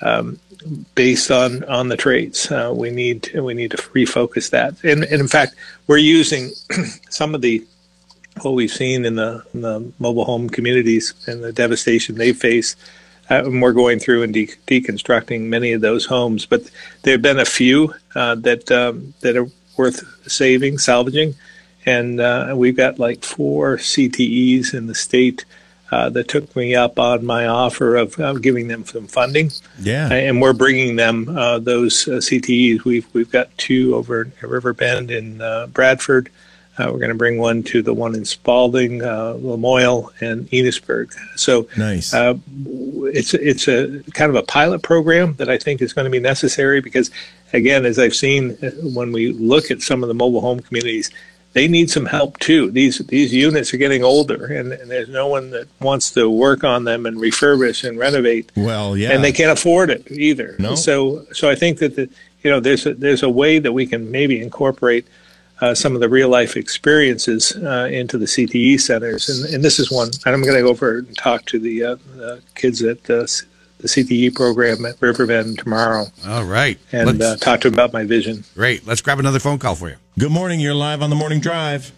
um, 0.00 0.38
based 0.94 1.32
on 1.32 1.64
on 1.64 1.88
the 1.88 1.96
trades. 1.96 2.52
Uh, 2.52 2.72
we 2.72 2.90
need 2.90 3.32
we 3.34 3.52
need 3.52 3.72
to 3.72 3.78
refocus 3.98 4.50
that, 4.50 4.72
and, 4.84 5.02
and 5.02 5.20
in 5.20 5.26
fact, 5.26 5.56
we're 5.88 5.96
using 6.18 6.50
some 7.10 7.34
of 7.34 7.40
the 7.40 7.66
what 8.42 8.54
we've 8.54 8.70
seen 8.70 9.04
in 9.04 9.16
the, 9.16 9.44
in 9.52 9.60
the 9.60 9.92
mobile 9.98 10.24
home 10.24 10.48
communities 10.48 11.12
and 11.26 11.42
the 11.42 11.52
devastation 11.52 12.14
they 12.14 12.32
face. 12.32 12.76
Uh, 13.28 13.44
and 13.44 13.60
we're 13.60 13.72
going 13.72 13.98
through 13.98 14.22
and 14.22 14.32
de- 14.32 14.56
deconstructing 14.66 15.42
many 15.42 15.72
of 15.72 15.80
those 15.80 16.06
homes, 16.06 16.46
but 16.46 16.62
there 17.02 17.12
have 17.12 17.22
been 17.22 17.38
a 17.38 17.44
few 17.44 17.92
uh, 18.14 18.34
that 18.36 18.70
um, 18.70 19.12
that 19.20 19.36
are 19.36 19.48
worth 19.76 20.30
saving, 20.30 20.78
salvaging, 20.78 21.34
and 21.84 22.20
uh, 22.20 22.54
we've 22.56 22.76
got 22.76 22.98
like 22.98 23.24
four 23.24 23.76
CTEs 23.76 24.74
in 24.74 24.86
the 24.86 24.94
state 24.94 25.44
uh, 25.92 26.08
that 26.08 26.26
took 26.26 26.56
me 26.56 26.74
up 26.74 26.98
on 26.98 27.24
my 27.24 27.46
offer 27.46 27.96
of 27.96 28.18
uh, 28.18 28.32
giving 28.32 28.66
them 28.66 28.84
some 28.84 29.06
funding. 29.06 29.50
Yeah, 29.78 30.10
and 30.10 30.40
we're 30.40 30.54
bringing 30.54 30.96
them 30.96 31.28
uh, 31.28 31.58
those 31.58 32.08
uh, 32.08 32.12
CTEs. 32.12 32.84
We've 32.84 33.06
we've 33.12 33.30
got 33.30 33.56
two 33.58 33.94
over 33.94 34.22
at 34.22 34.48
Riverbend 34.48 35.10
in 35.10 35.42
uh, 35.42 35.66
Bradford. 35.66 36.30
Uh, 36.78 36.88
we're 36.90 36.98
going 36.98 37.10
to 37.10 37.14
bring 37.14 37.36
one 37.36 37.62
to 37.62 37.82
the 37.82 37.92
one 37.92 38.14
in 38.14 38.24
Spaulding, 38.24 39.00
Lamoille, 39.00 40.08
and 40.22 40.48
Enosburg. 40.48 41.12
So 41.36 41.68
nice. 41.76 42.14
it's 42.14 43.34
it's 43.34 43.68
a 43.68 44.02
kind 44.14 44.30
of 44.30 44.36
a 44.36 44.42
pilot 44.42 44.82
program 44.82 45.34
that 45.34 45.50
I 45.50 45.58
think 45.58 45.82
is 45.82 45.92
going 45.92 46.06
to 46.06 46.10
be 46.10 46.18
necessary 46.18 46.80
because, 46.80 47.10
again, 47.52 47.84
as 47.84 47.98
I've 47.98 48.14
seen 48.14 48.56
when 48.82 49.12
we 49.12 49.32
look 49.32 49.70
at 49.70 49.82
some 49.82 50.02
of 50.02 50.08
the 50.08 50.14
mobile 50.14 50.40
home 50.40 50.60
communities 50.60 51.10
they 51.52 51.68
need 51.68 51.90
some 51.90 52.06
help 52.06 52.38
too. 52.38 52.70
These 52.70 52.98
these 52.98 53.32
units 53.32 53.74
are 53.74 53.76
getting 53.76 54.02
older, 54.02 54.46
and, 54.46 54.72
and, 54.72 54.90
there's 54.90 55.08
no 55.08 55.26
one 55.26 55.50
that 55.50 55.68
wants 55.80 56.10
to 56.12 56.30
work 56.30 56.64
on 56.64 56.84
them 56.84 57.04
and 57.04 57.16
refurbish 57.18 57.86
and 57.86 57.98
renovate. 57.98 58.50
Well, 58.56 58.96
yeah, 58.96 59.10
and 59.10 59.22
they 59.22 59.32
can't 59.32 59.50
afford 59.50 59.90
it 59.90 60.10
either. 60.10 60.56
No. 60.58 60.74
So 60.74 61.26
so 61.32 61.50
I 61.50 61.54
think 61.54 61.78
that 61.78 61.96
the, 61.96 62.08
you 62.42 62.50
know 62.50 62.60
there's 62.60 62.86
a, 62.86 62.94
there's 62.94 63.22
a 63.22 63.28
way 63.28 63.58
that 63.58 63.72
we 63.72 63.86
can 63.86 64.10
maybe 64.10 64.40
incorporate 64.40 65.06
uh, 65.60 65.74
some 65.74 65.94
of 65.94 66.00
the 66.00 66.08
real 66.08 66.28
life 66.28 66.56
experiences 66.56 67.54
uh, 67.56 67.88
into 67.90 68.16
the 68.16 68.26
CTE 68.26 68.80
centers, 68.80 69.28
and, 69.28 69.54
and 69.54 69.64
this 69.64 69.78
is 69.78 69.90
one. 69.90 70.10
And 70.24 70.34
I'm 70.34 70.42
going 70.42 70.56
to 70.56 70.62
go 70.62 70.70
over 70.70 70.98
and 70.98 71.16
talk 71.16 71.44
to 71.46 71.58
the, 71.58 71.84
uh, 71.84 71.96
kids 72.54 72.82
at 72.82 73.10
the 73.82 73.88
CTE 73.88 74.34
program 74.34 74.86
at 74.86 74.96
Riverbend 75.00 75.58
tomorrow. 75.58 76.06
All 76.26 76.44
right, 76.44 76.78
and 76.92 77.20
uh, 77.20 77.36
talk 77.36 77.60
to 77.62 77.70
them 77.70 77.74
about 77.74 77.92
my 77.92 78.04
vision. 78.04 78.44
Great. 78.54 78.86
Let's 78.86 79.02
grab 79.02 79.18
another 79.18 79.40
phone 79.40 79.58
call 79.58 79.74
for 79.74 79.90
you. 79.90 79.96
Good 80.18 80.30
morning. 80.30 80.60
You're 80.60 80.74
live 80.74 81.02
on 81.02 81.10
the 81.10 81.16
morning 81.16 81.40
drive. 81.40 81.92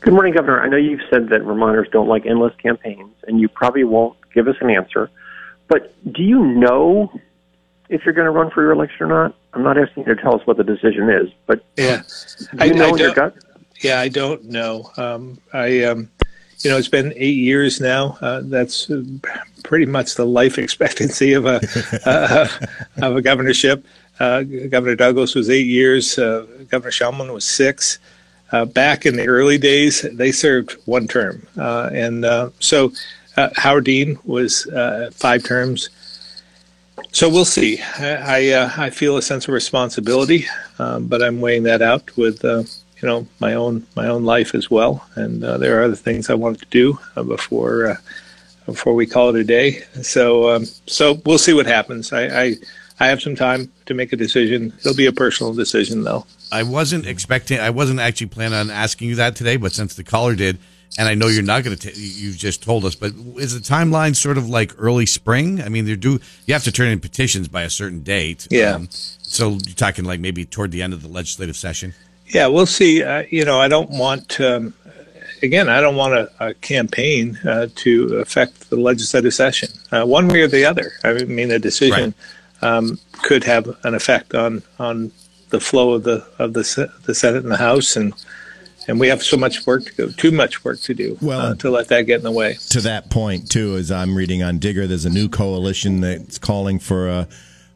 Good 0.00 0.14
morning, 0.14 0.32
Governor. 0.32 0.62
I 0.62 0.68
know 0.68 0.76
you've 0.76 1.00
said 1.10 1.28
that 1.30 1.42
Vermonters 1.42 1.88
don't 1.90 2.08
like 2.08 2.24
endless 2.24 2.54
campaigns, 2.62 3.12
and 3.26 3.40
you 3.40 3.48
probably 3.48 3.82
won't 3.82 4.16
give 4.32 4.46
us 4.46 4.54
an 4.60 4.70
answer. 4.70 5.10
But 5.66 5.92
do 6.12 6.22
you 6.22 6.44
know 6.44 7.12
if 7.88 8.04
you're 8.04 8.14
going 8.14 8.26
to 8.26 8.30
run 8.30 8.50
for 8.50 8.62
your 8.62 8.70
election 8.70 9.06
or 9.06 9.08
not? 9.08 9.34
I'm 9.54 9.64
not 9.64 9.76
asking 9.76 10.04
you 10.06 10.14
to 10.14 10.22
tell 10.22 10.36
us 10.36 10.46
what 10.46 10.56
the 10.56 10.64
decision 10.64 11.10
is, 11.10 11.30
but 11.46 11.64
yeah, 11.76 12.02
do 12.52 12.66
you 12.66 12.74
I, 12.74 12.76
know 12.76 12.86
I 12.86 12.90
in 12.90 12.98
your 12.98 13.14
gut? 13.14 13.34
Yeah, 13.80 14.00
I 14.00 14.08
don't 14.08 14.44
know. 14.44 14.90
Um, 14.96 15.40
I, 15.52 15.82
um, 15.82 16.10
you 16.60 16.70
know, 16.70 16.76
it's 16.76 16.88
been 16.88 17.12
eight 17.16 17.36
years 17.36 17.80
now. 17.80 18.18
Uh, 18.20 18.40
that's 18.44 18.90
uh, 18.90 19.02
pretty 19.62 19.86
much 19.86 20.14
the 20.14 20.26
life 20.26 20.58
expectancy 20.64 21.32
of 21.32 21.46
a 21.46 21.60
uh, 22.04 22.48
of 23.02 23.16
a 23.16 23.22
governorship. 23.22 23.84
Uh, 24.20 24.42
Governor 24.42 24.96
Douglas 24.96 25.34
was 25.34 25.48
eight 25.48 25.66
years. 25.66 26.18
Uh, 26.18 26.46
Governor 26.68 26.90
Shumlin 26.90 27.32
was 27.32 27.44
six. 27.44 27.98
Uh, 28.50 28.64
back 28.64 29.04
in 29.04 29.16
the 29.16 29.26
early 29.26 29.58
days, 29.58 30.02
they 30.12 30.32
served 30.32 30.72
one 30.86 31.06
term, 31.06 31.46
and 31.56 32.24
so 32.60 32.90
Howard 33.56 33.84
Dean 33.84 34.18
was 34.24 34.66
five 35.12 35.44
terms. 35.44 35.90
So 37.12 37.28
we'll 37.28 37.44
see. 37.44 37.80
I 37.98 38.54
I, 38.54 38.86
I 38.86 38.90
feel 38.90 39.18
a 39.18 39.22
sense 39.22 39.46
of 39.46 39.54
responsibility, 39.54 40.46
um, 40.78 41.08
but 41.08 41.22
I'm 41.22 41.42
weighing 41.42 41.64
that 41.64 41.82
out 41.82 42.16
with 42.16 42.42
you 43.00 43.08
know 43.08 43.26
my 43.40 43.54
own 43.54 43.86
my 43.96 44.06
own 44.06 44.24
life 44.24 44.54
as 44.54 44.70
well, 44.70 45.06
and 45.14 45.42
there 45.42 45.80
are 45.80 45.84
other 45.84 45.96
things 45.96 46.30
I 46.30 46.34
wanted 46.34 46.60
to 46.60 46.66
do 46.70 46.98
before 47.14 47.98
before 48.66 48.94
we 48.94 49.06
call 49.06 49.30
it 49.30 49.40
a 49.40 49.44
day. 49.44 49.82
So 50.02 50.50
um, 50.50 50.66
so 50.86 51.20
we'll 51.24 51.38
see 51.38 51.54
what 51.54 51.66
happens. 51.66 52.12
I, 52.12 52.42
I 52.42 52.54
I 53.00 53.06
have 53.06 53.22
some 53.22 53.36
time 53.36 53.70
to 53.86 53.94
make 53.94 54.12
a 54.12 54.16
decision. 54.16 54.72
It'll 54.80 54.94
be 54.94 55.06
a 55.06 55.12
personal 55.12 55.54
decision, 55.54 56.02
though. 56.02 56.26
I 56.50 56.64
wasn't 56.64 57.06
expecting. 57.06 57.60
I 57.60 57.70
wasn't 57.70 58.00
actually 58.00 58.28
planning 58.28 58.58
on 58.58 58.70
asking 58.70 59.08
you 59.08 59.14
that 59.16 59.36
today, 59.36 59.56
but 59.56 59.72
since 59.72 59.94
the 59.94 60.02
caller 60.02 60.34
did, 60.34 60.58
and 60.98 61.06
I 61.06 61.14
know 61.14 61.28
you're 61.28 61.42
not 61.42 61.62
going 61.62 61.76
to. 61.76 61.92
You 61.92 62.32
just 62.32 62.62
told 62.62 62.84
us, 62.84 62.94
but 62.94 63.12
is 63.36 63.54
the 63.54 63.60
timeline 63.60 64.16
sort 64.16 64.36
of 64.36 64.48
like 64.48 64.72
early 64.78 65.06
spring? 65.06 65.62
I 65.62 65.68
mean, 65.68 65.84
they 65.84 65.94
do. 65.94 66.18
You 66.46 66.54
have 66.54 66.64
to 66.64 66.72
turn 66.72 66.88
in 66.88 66.98
petitions 66.98 67.46
by 67.46 67.62
a 67.62 67.70
certain 67.70 68.02
date. 68.02 68.48
Yeah. 68.50 68.72
Um, 68.72 68.88
so 68.90 69.50
you're 69.50 69.76
talking 69.76 70.04
like 70.04 70.18
maybe 70.18 70.44
toward 70.44 70.72
the 70.72 70.82
end 70.82 70.92
of 70.92 71.02
the 71.02 71.08
legislative 71.08 71.56
session. 71.56 71.94
Yeah, 72.28 72.46
we'll 72.48 72.66
see. 72.66 73.02
Uh, 73.02 73.24
you 73.30 73.44
know, 73.44 73.60
I 73.60 73.68
don't 73.68 73.90
want. 73.90 74.40
Um, 74.40 74.74
again, 75.42 75.68
I 75.68 75.80
don't 75.80 75.96
want 75.96 76.14
a, 76.14 76.30
a 76.40 76.54
campaign 76.54 77.38
uh, 77.46 77.68
to 77.76 78.16
affect 78.16 78.70
the 78.70 78.76
legislative 78.76 79.34
session, 79.34 79.68
uh, 79.92 80.04
one 80.04 80.28
way 80.28 80.42
or 80.42 80.48
the 80.48 80.64
other. 80.64 80.92
I 81.04 81.24
mean, 81.24 81.50
a 81.50 81.58
decision. 81.58 82.04
Right 82.04 82.14
um, 82.62 82.98
could 83.12 83.44
have 83.44 83.76
an 83.84 83.94
effect 83.94 84.34
on 84.34 84.62
on 84.78 85.12
the 85.50 85.60
flow 85.60 85.92
of 85.92 86.04
the 86.04 86.26
of 86.38 86.52
the 86.52 86.92
the 87.04 87.14
Senate 87.14 87.42
and 87.42 87.52
the 87.52 87.56
House, 87.56 87.96
and 87.96 88.12
and 88.86 88.98
we 88.98 89.08
have 89.08 89.22
so 89.22 89.36
much 89.36 89.66
work 89.66 89.84
to 89.84 89.92
go, 89.94 90.08
too 90.10 90.30
much 90.30 90.64
work 90.64 90.80
to 90.80 90.94
do 90.94 91.18
well, 91.20 91.40
uh, 91.40 91.54
to 91.56 91.70
let 91.70 91.88
that 91.88 92.02
get 92.02 92.18
in 92.18 92.24
the 92.24 92.30
way. 92.30 92.56
To 92.70 92.80
that 92.82 93.10
point, 93.10 93.50
too, 93.50 93.76
as 93.76 93.90
I'm 93.90 94.16
reading 94.16 94.42
on 94.42 94.58
Digger, 94.58 94.86
there's 94.86 95.04
a 95.04 95.10
new 95.10 95.28
coalition 95.28 96.00
that's 96.00 96.38
calling 96.38 96.78
for 96.78 97.08
a 97.08 97.28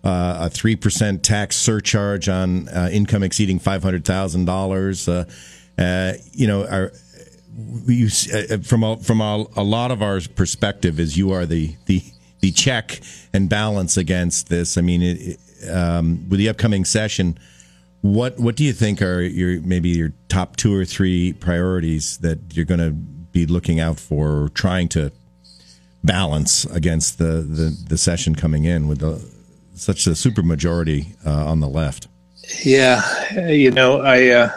a 0.04 0.50
three 0.50 0.76
percent 0.76 1.22
tax 1.22 1.56
surcharge 1.56 2.28
on 2.28 2.68
uh, 2.68 2.88
income 2.92 3.22
exceeding 3.22 3.58
five 3.58 3.82
hundred 3.82 4.04
thousand 4.04 4.48
uh, 4.48 4.52
dollars. 4.52 5.08
You 5.08 6.46
know, 6.46 6.66
our, 6.66 6.92
you, 7.86 8.08
uh, 8.32 8.58
from 8.58 8.82
a, 8.82 8.96
from 8.98 9.20
a, 9.20 9.44
a 9.56 9.62
lot 9.62 9.90
of 9.90 10.02
our 10.02 10.20
perspective, 10.34 10.98
is 10.98 11.16
you 11.16 11.32
are 11.32 11.46
the 11.46 11.76
the 11.86 12.02
the 12.40 12.50
check 12.52 13.00
and 13.32 13.48
balance 13.48 13.96
against 13.96 14.48
this? 14.48 14.76
I 14.76 14.80
mean, 14.80 15.02
it, 15.02 15.38
um, 15.70 16.28
with 16.28 16.38
the 16.38 16.48
upcoming 16.48 16.84
session, 16.84 17.38
what 18.00 18.38
what 18.38 18.56
do 18.56 18.64
you 18.64 18.72
think 18.72 19.00
are 19.00 19.22
your 19.22 19.60
maybe 19.60 19.90
your 19.90 20.12
top 20.28 20.56
two 20.56 20.74
or 20.74 20.84
three 20.84 21.32
priorities 21.34 22.18
that 22.18 22.38
you're 22.52 22.64
going 22.64 22.80
to 22.80 22.90
be 22.90 23.46
looking 23.46 23.80
out 23.80 23.98
for, 23.98 24.50
trying 24.54 24.88
to 24.88 25.12
balance 26.04 26.64
against 26.66 27.18
the 27.18 27.42
the, 27.42 27.76
the 27.88 27.96
session 27.96 28.34
coming 28.34 28.64
in 28.64 28.88
with 28.88 28.98
the, 28.98 29.24
such 29.74 30.06
a 30.06 30.14
super 30.14 30.42
majority 30.42 31.14
uh, 31.26 31.46
on 31.46 31.60
the 31.60 31.68
left? 31.68 32.08
Yeah, 32.64 33.48
you 33.48 33.70
know, 33.70 34.00
I 34.00 34.28
uh, 34.28 34.50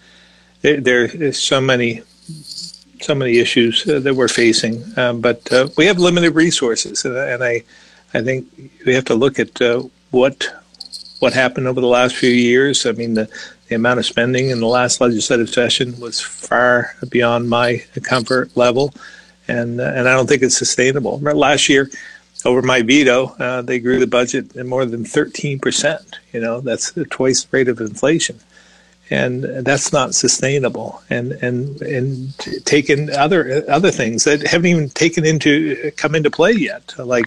there, 0.62 1.08
there's 1.08 1.38
so 1.38 1.60
many 1.60 2.02
so 3.00 3.14
many 3.14 3.38
issues 3.38 3.88
uh, 3.88 4.00
that 4.00 4.14
we're 4.14 4.28
facing, 4.28 4.84
uh, 4.96 5.12
but 5.12 5.50
uh, 5.52 5.68
we 5.76 5.86
have 5.86 5.98
limited 5.98 6.34
resources, 6.34 7.04
and 7.04 7.44
I, 7.44 7.62
I 8.12 8.22
think 8.22 8.46
we 8.84 8.94
have 8.94 9.04
to 9.06 9.14
look 9.14 9.38
at 9.38 9.60
uh, 9.60 9.84
what 10.10 10.48
what 11.20 11.32
happened 11.32 11.66
over 11.66 11.80
the 11.80 11.86
last 11.86 12.14
few 12.14 12.30
years. 12.30 12.86
I 12.86 12.92
mean, 12.92 13.14
the, 13.14 13.28
the 13.68 13.74
amount 13.74 13.98
of 13.98 14.06
spending 14.06 14.50
in 14.50 14.60
the 14.60 14.66
last 14.66 15.00
legislative 15.00 15.50
session 15.50 15.98
was 15.98 16.20
far 16.20 16.94
beyond 17.08 17.48
my 17.48 17.84
comfort 18.02 18.56
level, 18.56 18.92
and 19.46 19.80
uh, 19.80 19.92
and 19.94 20.08
I 20.08 20.14
don't 20.14 20.28
think 20.28 20.42
it's 20.42 20.56
sustainable. 20.56 21.18
Last 21.20 21.68
year, 21.68 21.90
over 22.44 22.62
my 22.62 22.82
veto, 22.82 23.26
uh, 23.38 23.62
they 23.62 23.78
grew 23.78 23.98
the 23.98 24.06
budget 24.06 24.54
in 24.54 24.68
more 24.68 24.84
than 24.84 25.04
13 25.04 25.58
percent. 25.58 26.18
You 26.32 26.40
know, 26.40 26.60
that's 26.60 26.92
twice 27.10 27.44
the 27.44 27.48
rate 27.56 27.68
of 27.68 27.80
inflation 27.80 28.40
and 29.10 29.44
that's 29.64 29.92
not 29.92 30.14
sustainable. 30.14 31.02
And 31.10 31.32
and 31.32 31.80
and 31.82 32.38
taken 32.64 33.10
other 33.10 33.64
other 33.68 33.90
things 33.90 34.24
that 34.24 34.46
haven't 34.46 34.66
even 34.66 34.90
taken 34.90 35.24
into 35.24 35.90
come 35.96 36.14
into 36.14 36.30
play 36.30 36.52
yet, 36.52 36.94
like 36.98 37.26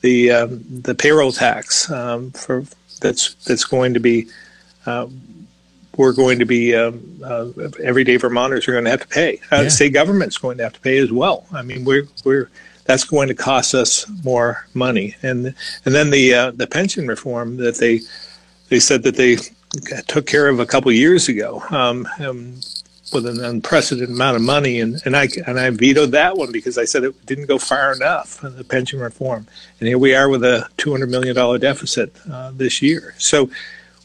the 0.00 0.30
um, 0.30 0.64
the 0.68 0.94
payroll 0.94 1.32
tax 1.32 1.90
um, 1.90 2.30
for 2.32 2.64
that's 3.00 3.34
that's 3.46 3.64
going 3.64 3.94
to 3.94 4.00
be. 4.00 4.26
Uh, 4.86 5.06
we're 5.96 6.12
going 6.12 6.40
to 6.40 6.44
be 6.44 6.74
um, 6.74 7.20
uh, 7.24 7.46
everyday 7.80 8.16
Vermonters 8.16 8.66
are 8.66 8.72
going 8.72 8.82
to 8.82 8.90
have 8.90 9.02
to 9.02 9.06
pay. 9.06 9.40
Uh, 9.52 9.60
yeah. 9.62 9.68
State 9.68 9.92
government's 9.92 10.36
going 10.36 10.58
to 10.58 10.64
have 10.64 10.72
to 10.72 10.80
pay 10.80 10.98
as 10.98 11.12
well. 11.12 11.46
I 11.52 11.62
mean, 11.62 11.84
we're 11.84 12.08
we're 12.24 12.50
that's 12.84 13.04
going 13.04 13.28
to 13.28 13.34
cost 13.34 13.74
us 13.74 14.06
more 14.24 14.66
money. 14.74 15.16
And 15.22 15.54
and 15.84 15.94
then 15.94 16.10
the 16.10 16.34
uh, 16.34 16.50
the 16.52 16.66
pension 16.66 17.06
reform 17.08 17.56
that 17.58 17.76
they 17.76 18.00
they 18.68 18.80
said 18.80 19.02
that 19.02 19.16
they 19.16 19.38
took 20.06 20.26
care 20.26 20.48
of 20.48 20.60
a 20.60 20.66
couple 20.66 20.90
years 20.92 21.28
ago 21.28 21.62
um, 21.70 22.08
um, 22.20 22.60
with 23.12 23.26
an 23.26 23.44
unprecedented 23.44 24.10
amount 24.10 24.36
of 24.36 24.42
money, 24.42 24.80
and, 24.80 25.00
and 25.04 25.16
I 25.16 25.28
and 25.46 25.58
I 25.58 25.70
vetoed 25.70 26.12
that 26.12 26.36
one 26.36 26.52
because 26.52 26.78
I 26.78 26.84
said 26.84 27.04
it 27.04 27.26
didn't 27.26 27.46
go 27.46 27.58
far 27.58 27.92
enough 27.92 28.40
the 28.40 28.64
pension 28.64 29.00
reform, 29.00 29.46
and 29.80 29.88
here 29.88 29.98
we 29.98 30.14
are 30.14 30.28
with 30.28 30.44
a 30.44 30.68
two 30.76 30.90
hundred 30.90 31.10
million 31.10 31.34
dollar 31.34 31.58
deficit 31.58 32.14
uh, 32.30 32.52
this 32.54 32.82
year. 32.82 33.14
So 33.18 33.50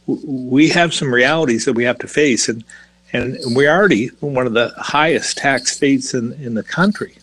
w- 0.08 0.28
we 0.28 0.70
have 0.70 0.94
some 0.94 1.14
realities 1.14 1.66
that 1.66 1.74
we 1.74 1.84
have 1.86 2.00
to 2.00 2.08
face, 2.08 2.50
and 2.50 2.64
and 3.12 3.38
we're 3.56 3.72
already 3.72 4.08
one 4.20 4.46
of 4.46 4.54
the 4.54 4.74
highest 4.78 5.38
tax 5.38 5.72
states 5.76 6.14
in 6.14 6.34
in 6.34 6.54
the 6.54 6.64
country. 6.64 7.16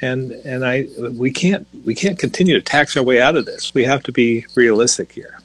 And 0.00 0.32
and 0.32 0.64
I 0.64 0.86
we 0.96 1.32
can't 1.32 1.66
we 1.84 1.94
can't 1.94 2.18
continue 2.18 2.54
to 2.54 2.62
tax 2.62 2.96
our 2.96 3.02
way 3.02 3.20
out 3.20 3.36
of 3.36 3.46
this. 3.46 3.74
We 3.74 3.84
have 3.84 4.02
to 4.04 4.12
be 4.12 4.46
realistic 4.54 5.12
here. 5.12 5.38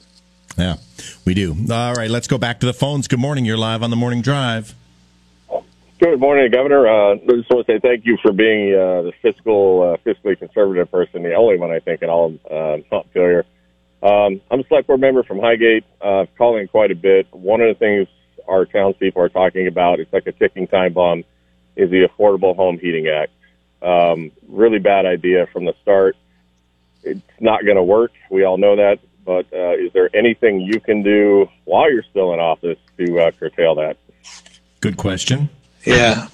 Yeah, 0.56 0.76
we 1.24 1.34
do. 1.34 1.56
All 1.70 1.94
right, 1.94 2.10
let's 2.10 2.28
go 2.28 2.38
back 2.38 2.60
to 2.60 2.66
the 2.66 2.72
phones. 2.72 3.08
Good 3.08 3.18
morning. 3.18 3.44
You're 3.44 3.56
live 3.56 3.82
on 3.82 3.90
the 3.90 3.96
morning 3.96 4.22
drive. 4.22 4.74
Good 6.04 6.10
Good 6.10 6.20
morning, 6.20 6.50
Governor. 6.50 6.86
Uh, 6.86 7.14
I 7.14 7.16
just 7.16 7.50
want 7.50 7.66
to 7.66 7.72
say 7.72 7.78
thank 7.78 8.04
you 8.04 8.18
for 8.20 8.32
being 8.32 8.74
uh, 8.74 9.02
the 9.02 9.12
fiscal, 9.22 9.82
uh, 9.82 9.96
fiscally 10.08 10.38
conservative 10.38 10.90
person, 10.90 11.22
the 11.22 11.34
only 11.34 11.56
one 11.56 11.70
I 11.70 11.78
think 11.80 12.02
in 12.02 12.10
all 12.10 12.26
of 12.26 12.52
uh, 12.52 12.82
Montpelier. 12.90 13.44
Um, 14.02 14.40
I'm 14.50 14.60
a 14.60 14.64
select 14.66 14.86
board 14.86 15.00
member 15.00 15.22
from 15.22 15.38
Highgate, 15.38 15.84
uh, 16.02 16.26
calling 16.36 16.68
quite 16.68 16.90
a 16.90 16.94
bit. 16.94 17.26
One 17.32 17.60
of 17.60 17.68
the 17.68 17.78
things 17.78 18.08
our 18.46 18.66
townspeople 18.66 19.22
are 19.22 19.28
talking 19.28 19.66
about, 19.66 19.98
it's 19.98 20.12
like 20.12 20.26
a 20.26 20.32
ticking 20.32 20.66
time 20.66 20.92
bomb, 20.92 21.24
is 21.74 21.90
the 21.90 22.06
Affordable 22.06 22.54
Home 22.54 22.78
Heating 22.78 23.08
Act. 23.08 23.32
Um, 23.84 24.32
really 24.48 24.78
bad 24.78 25.06
idea 25.06 25.46
from 25.52 25.64
the 25.66 25.74
start. 25.82 26.16
It's 27.02 27.20
not 27.38 27.64
going 27.64 27.76
to 27.76 27.82
work. 27.82 28.12
We 28.30 28.44
all 28.44 28.56
know 28.56 28.76
that. 28.76 29.00
But 29.24 29.46
uh, 29.52 29.72
is 29.72 29.92
there 29.92 30.10
anything 30.14 30.60
you 30.60 30.80
can 30.80 31.02
do 31.02 31.48
while 31.64 31.90
you're 31.90 32.02
still 32.02 32.34
in 32.34 32.40
office 32.40 32.78
to 32.98 33.20
uh, 33.20 33.30
curtail 33.32 33.74
that? 33.76 33.96
Good 34.80 34.96
question. 34.96 35.48
Yeah. 35.84 36.28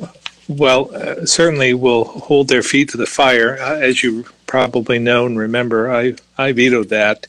Well, 0.49 0.93
uh, 0.95 1.27
certainly 1.27 1.75
we'll 1.75 2.05
hold 2.05 2.49
their 2.49 2.63
feet 2.63 2.89
to 2.91 2.97
the 2.97 3.07
fire. 3.07 3.59
Uh, 3.61 3.77
as 3.79 4.03
you 4.03 4.25
probably 4.47 4.99
know 4.99 5.27
and 5.27 5.39
remember, 5.39 5.93
I, 5.93 6.17
I 6.37 6.51
vetoed 6.51 6.89
that 6.89 7.29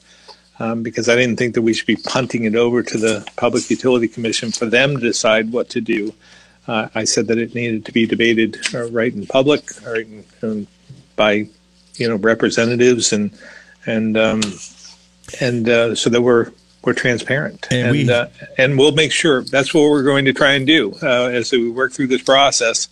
um, 0.60 0.82
because 0.82 1.08
I 1.08 1.16
didn't 1.16 1.38
think 1.38 1.54
that 1.54 1.62
we 1.62 1.74
should 1.74 1.86
be 1.86 1.96
punting 1.96 2.46
it 2.46 2.56
over 2.56 2.82
to 2.82 2.98
the 2.98 3.28
Public 3.36 3.70
Utility 3.70 4.08
Commission 4.08 4.52
for 4.52 4.66
them 4.66 4.96
to 4.96 5.00
decide 5.00 5.52
what 5.52 5.70
to 5.70 5.82
do. 5.82 6.14
Uh, 6.72 6.88
I 6.96 7.04
said 7.04 7.28
that 7.28 7.38
it 7.38 7.54
needed 7.54 7.84
to 7.88 7.92
be 7.92 8.06
debated 8.06 8.58
uh, 8.74 8.90
right 8.92 9.14
in 9.14 9.28
public, 9.28 9.62
right 9.86 10.08
in, 10.08 10.24
um, 10.42 10.68
by 11.18 11.34
you 11.96 12.08
know 12.10 12.16
representatives 12.16 13.12
and 13.12 13.32
and 13.86 14.16
um, 14.18 14.42
and 15.42 15.68
uh, 15.68 15.96
so 15.96 16.10
that 16.10 16.22
we're 16.22 16.52
we're 16.84 16.94
transparent 16.94 17.68
And 17.72 17.88
and 17.88 17.92
we- 17.92 18.14
uh, 18.14 18.28
and 18.58 18.70
we'll 18.80 18.94
make 19.04 19.12
sure 19.12 19.44
that's 19.44 19.74
what 19.74 19.84
we're 19.92 20.04
going 20.12 20.26
to 20.26 20.34
try 20.34 20.52
and 20.54 20.66
do 20.66 20.94
uh, 21.04 21.28
as 21.40 21.52
we 21.52 21.70
work 21.70 21.92
through 21.92 22.08
this 22.08 22.24
process. 22.24 22.88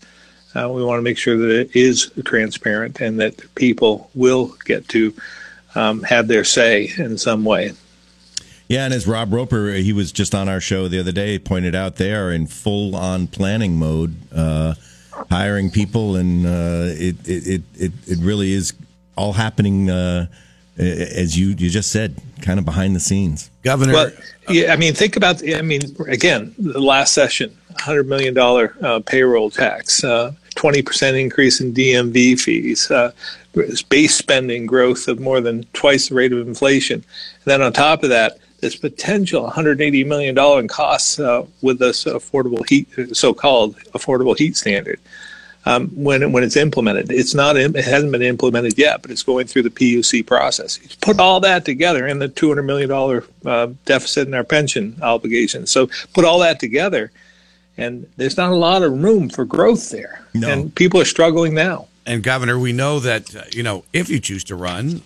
Uh, 0.56 0.68
we 0.76 0.84
want 0.84 0.98
to 0.98 1.04
make 1.10 1.18
sure 1.18 1.38
that 1.38 1.52
it 1.62 1.76
is 1.76 2.12
transparent 2.26 3.00
and 3.00 3.20
that 3.20 3.34
people 3.56 4.10
will 4.14 4.56
get 4.66 4.90
to 4.90 5.14
um, 5.76 6.04
have 6.04 6.28
their 6.28 6.44
say 6.44 6.92
in 6.98 7.18
some 7.18 7.46
way. 7.46 7.72
Yeah, 8.70 8.86
and 8.86 8.94
as 8.94 9.08
Rob 9.08 9.34
Roper, 9.34 9.72
he 9.72 9.94
was 9.94 10.12
just 10.12 10.36
on 10.36 10.48
our 10.48 10.62
show 10.62 10.88
the 10.88 11.00
other 11.00 11.12
day, 11.12 11.40
pointed 11.40 11.74
out 11.74 11.96
they 11.96 12.14
are 12.14 12.32
in 12.32 12.46
full 12.46 12.96
on 12.96 13.26
planning 13.26 13.78
mode, 13.78 14.16
uh, 14.32 14.76
hiring 15.32 15.72
people, 15.72 16.16
and 16.16 16.46
uh, 16.46 16.94
it, 16.94 17.16
it, 17.28 17.48
it, 17.48 17.62
it 17.76 17.92
it 18.06 18.20
really 18.20 18.54
is 18.54 18.74
all 19.18 19.34
happening 19.34 19.90
uh, 19.90 20.28
as 20.78 21.38
you 21.38 21.48
you 21.58 21.70
just 21.70 21.92
said, 21.92 22.22
kind 22.44 22.60
of 22.60 22.66
behind 22.66 22.96
the 22.96 23.00
scenes. 23.00 23.50
Governor, 23.64 23.94
Well, 23.94 24.12
yeah, 24.50 24.72
I 24.72 24.78
mean, 24.78 24.94
think 24.94 25.16
about. 25.16 25.42
I 25.48 25.64
mean, 25.64 25.82
again, 26.08 26.54
the 26.60 26.80
last 26.80 27.14
session, 27.14 27.58
hundred 27.80 28.08
million 28.08 28.36
dollar 28.36 28.76
uh, 28.84 29.00
payroll 29.00 29.50
tax, 29.50 30.04
twenty 30.54 30.84
percent 30.84 31.18
increase 31.18 31.60
in 31.60 31.74
DMV 31.74 32.40
fees, 32.40 32.92
uh, 32.92 33.12
base 33.90 34.16
spending 34.16 34.68
growth 34.68 35.08
of 35.08 35.20
more 35.20 35.42
than 35.42 35.64
twice 35.74 36.10
the 36.10 36.16
rate 36.16 36.32
of 36.32 36.48
inflation, 36.48 36.96
and 36.98 37.46
then 37.46 37.64
on 37.64 37.74
top 37.74 38.04
of 38.04 38.10
that, 38.10 38.38
this 38.62 38.76
potential 38.76 39.44
one 39.44 39.52
hundred 39.52 39.82
eighty 39.82 40.04
million 40.04 40.36
dollar 40.36 40.60
in 40.60 40.68
costs 40.68 41.20
uh, 41.20 41.46
with 41.62 41.80
this 41.80 42.06
affordable 42.06 42.68
heat, 42.68 42.88
so-called 43.16 43.76
affordable 43.94 44.38
heat 44.38 44.56
standard. 44.58 45.00
Um, 45.66 45.90
when 45.90 46.32
when 46.32 46.44
it's 46.44 46.56
implemented, 46.56 47.12
it's 47.12 47.36
not. 47.36 47.58
It 47.58 47.76
hasn't 47.76 48.12
been 48.12 48.22
implemented 48.22 48.78
yet, 48.78 49.02
but 49.02 49.12
it's 49.12 49.24
going 49.24 49.46
through 49.46 49.64
the 49.64 49.70
PUC 49.70 50.26
process. 50.26 50.80
You 50.82 50.88
put 51.02 51.20
all 51.20 51.42
that 51.42 51.66
together, 51.66 52.08
and 52.08 52.22
the 52.22 52.30
two 52.30 52.48
hundred 52.48 52.64
million 52.64 52.90
dollar 52.90 53.26
uh, 53.46 53.68
deficit 53.86 54.28
in 54.28 54.34
our 54.34 54.46
pension 54.46 54.98
obligations. 55.02 55.70
So 55.70 55.90
put 56.14 56.24
all 56.24 56.40
that 56.40 56.60
together, 56.62 57.12
and 57.78 58.08
there's 58.16 58.38
not 58.38 58.52
a 58.52 58.56
lot 58.56 58.84
of 58.84 59.04
room 59.04 59.30
for 59.30 59.44
growth 59.46 59.90
there. 59.90 60.24
No. 60.34 60.50
And 60.50 60.74
people 60.74 61.02
are 61.02 61.06
struggling 61.06 61.54
now. 61.54 61.88
and 62.06 62.24
Governor, 62.24 62.58
we 62.58 62.72
know 62.72 63.00
that 63.02 63.36
uh, 63.36 63.44
you 63.52 63.62
know 63.62 63.84
if 63.92 64.10
you 64.10 64.20
choose 64.22 64.46
to 64.46 64.56
run, 64.56 65.02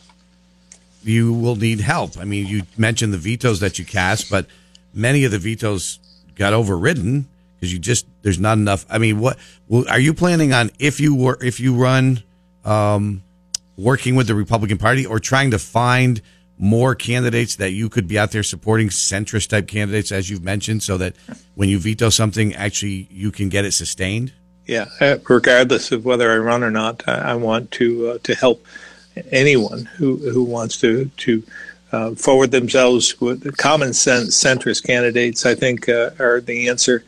you 1.04 1.34
will 1.34 1.56
need 1.56 1.80
help. 1.80 2.18
I 2.18 2.24
mean, 2.24 2.48
you 2.48 2.64
mentioned 2.78 3.14
the 3.14 3.18
vetoes 3.18 3.60
that 3.60 3.80
you 3.80 3.86
cast, 3.86 4.30
but 4.30 4.48
many 4.94 5.24
of 5.24 5.32
the 5.32 5.40
vetoes 5.40 6.00
got 6.36 6.54
overridden 6.54 7.28
because 7.56 7.72
you 7.72 7.80
just 7.80 8.06
there's 8.22 8.40
not 8.40 8.58
enough. 8.58 8.86
I 8.90 8.98
mean, 8.98 9.20
what 9.20 9.38
well, 9.68 9.86
are 9.90 10.00
you 10.00 10.14
planning 10.14 10.54
on 10.54 10.72
if 10.80 11.00
you 11.00 11.16
were 11.16 11.38
if 11.42 11.60
you 11.60 11.76
run, 11.76 12.22
um, 12.66 13.24
working 13.78 14.16
with 14.16 14.28
the 14.28 14.36
Republican 14.36 14.78
Party 14.78 15.06
or 15.06 15.20
trying 15.20 15.52
to 15.52 15.60
find 15.60 16.22
more 16.58 16.96
candidates 16.96 17.56
that 17.56 17.72
you 17.72 17.90
could 17.90 18.08
be 18.08 18.18
out 18.18 18.32
there 18.32 18.44
supporting 18.44 18.90
centrist 18.90 19.50
type 19.50 19.68
candidates 19.68 20.12
as 20.12 20.30
you've 20.30 20.44
mentioned, 20.44 20.84
so 20.84 20.98
that 20.98 21.16
when 21.56 21.70
you 21.70 21.80
veto 21.80 22.10
something, 22.10 22.54
actually 22.56 23.08
you 23.10 23.32
can 23.32 23.50
get 23.50 23.66
it 23.66 23.72
sustained. 23.72 24.34
Yeah, 24.66 24.86
uh, 25.02 25.18
regardless 25.28 25.92
of 25.92 26.06
whether 26.06 26.32
I 26.32 26.38
run 26.38 26.64
or 26.64 26.72
not, 26.72 27.08
I, 27.08 27.36
want 27.36 27.72
to 27.72 28.12
uh, 28.12 28.18
to 28.24 28.34
help 28.34 28.66
anyone 29.32 29.86
who 29.86 30.18
who 30.32 30.44
wants 30.44 30.78
to 30.82 31.06
to 31.18 31.44
uh, 31.92 32.16
forward 32.16 32.52
themselves 32.52 33.20
with 33.22 33.56
common 33.58 33.94
sense 33.94 34.42
centrist 34.42 34.86
candidates. 34.86 35.46
I 35.46 35.56
think 35.56 35.88
uh, 35.88 36.12
are 36.20 36.42
the 36.42 36.70
answer, 36.70 37.04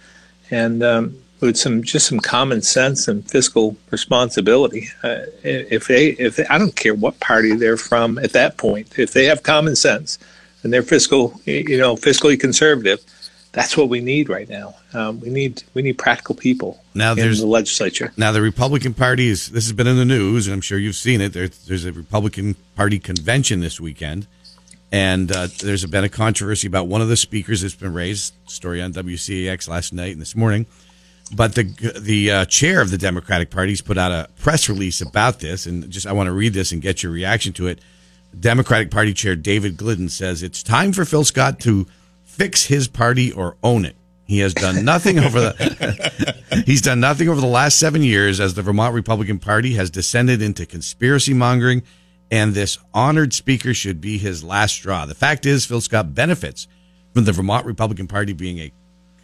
and 0.52 0.84
um, 0.84 1.18
with 1.42 1.58
some 1.58 1.84
just 1.84 2.08
some 2.08 2.20
common 2.20 2.62
sense 2.62 3.08
and 3.08 3.30
fiscal 3.30 3.76
responsibility. 3.92 4.90
Uh, 5.04 5.26
if 5.44 5.88
they 5.88 6.10
if 6.12 6.36
they, 6.36 6.46
I 6.48 6.58
don't 6.58 6.76
care 6.76 6.94
what 6.94 7.20
party 7.20 7.56
they're 7.56 7.78
from 7.78 8.18
at 8.18 8.34
that 8.34 8.58
point, 8.58 8.98
if 8.98 9.14
they 9.14 9.26
have 9.26 9.44
common 9.44 9.76
sense 9.76 10.18
and 10.66 10.74
they're 10.74 10.82
fiscal, 10.82 11.40
you 11.46 11.78
know, 11.78 11.96
fiscally 11.96 12.40
conservative. 12.40 13.00
That's 13.56 13.78
what 13.78 13.88
we 13.88 14.02
need 14.02 14.28
right 14.28 14.50
now. 14.50 14.76
Um, 14.94 15.22
we 15.22 15.30
need 15.30 15.64
we 15.74 15.82
need 15.82 15.98
practical 15.98 16.36
people 16.36 16.84
Now 16.94 17.12
in 17.14 17.18
there's- 17.18 17.40
the 17.40 17.48
legislature. 17.48 18.12
Now, 18.18 18.34
the 18.34 18.42
Republican 18.42 18.94
Party 18.94 19.30
is, 19.30 19.48
this 19.50 19.64
has 19.66 19.72
been 19.72 19.88
in 19.88 19.96
the 19.96 20.04
news, 20.04 20.46
and 20.48 20.54
I'm 20.54 20.60
sure 20.62 20.78
you've 20.78 20.98
seen 20.98 21.22
it. 21.22 21.32
There's, 21.32 21.58
there's 21.66 21.86
a 21.86 21.94
Republican 21.94 22.58
Party 22.76 23.00
convention 23.00 23.62
this 23.62 23.80
weekend, 23.80 24.28
and 24.92 25.32
uh, 25.32 25.48
there's 25.64 25.86
been 25.86 26.04
a 26.04 26.10
controversy 26.10 26.68
about 26.68 26.88
one 26.88 27.02
of 27.02 27.08
the 27.08 27.16
speakers 27.16 27.62
that's 27.62 27.76
been 27.76 27.94
raised. 27.94 28.34
Story 28.46 28.82
on 28.82 28.92
WCAX 28.94 29.70
last 29.70 29.94
night 29.94 30.12
and 30.12 30.22
this 30.22 30.36
morning. 30.36 30.66
But 31.34 31.56
the 31.56 31.64
the 32.00 32.32
uh, 32.32 32.46
chair 32.46 32.82
of 32.82 32.92
the 32.92 32.98
Democratic 32.98 33.50
Party's 33.52 33.82
put 33.82 33.98
out 33.98 34.12
a 34.12 34.30
press 34.42 34.68
release 34.68 35.00
about 35.00 35.40
this, 35.40 35.66
and 35.66 35.90
just 35.90 36.06
I 36.06 36.12
want 36.12 36.28
to 36.28 36.34
read 36.34 36.54
this 36.54 36.72
and 36.74 36.82
get 36.82 37.02
your 37.04 37.12
reaction 37.14 37.54
to 37.54 37.68
it. 37.68 37.80
Democratic 38.38 38.92
Party 38.92 39.14
Chair 39.14 39.36
David 39.38 39.78
Glidden 39.78 40.10
says 40.10 40.44
it's 40.44 40.62
time 40.62 40.92
for 40.92 41.06
Phil 41.06 41.24
Scott 41.24 41.60
to 41.62 41.88
fix 42.36 42.66
his 42.66 42.88
party 42.88 43.32
or 43.32 43.58
own 43.64 43.86
it. 43.86 43.96
He 44.26 44.40
has 44.40 44.54
done 44.54 44.84
nothing 44.84 45.20
over 45.20 45.40
the 45.40 46.64
he's 46.66 46.82
done 46.82 47.00
nothing 47.00 47.30
over 47.30 47.40
the 47.40 47.48
last 47.48 47.80
seven 47.80 48.02
years 48.02 48.40
as 48.40 48.56
the 48.56 48.62
Vermont 48.62 48.94
Republican 48.94 49.40
Party 49.40 49.76
has 49.76 49.90
descended 49.90 50.42
into 50.42 50.66
conspiracy 50.66 51.34
mongering, 51.34 51.84
and 52.32 52.54
this 52.54 52.78
honored 52.94 53.34
speaker 53.34 53.74
should 53.74 54.02
be 54.02 54.18
his 54.18 54.44
last 54.44 54.74
straw. 54.74 55.06
The 55.06 55.16
fact 55.16 55.46
is, 55.46 55.66
Phil 55.66 55.82
Scott 55.82 56.16
benefits 56.16 56.68
from 57.14 57.26
the 57.26 57.32
Vermont 57.32 57.66
Republican 57.66 58.08
Party 58.08 58.34
being 58.34 58.60
a 58.60 58.72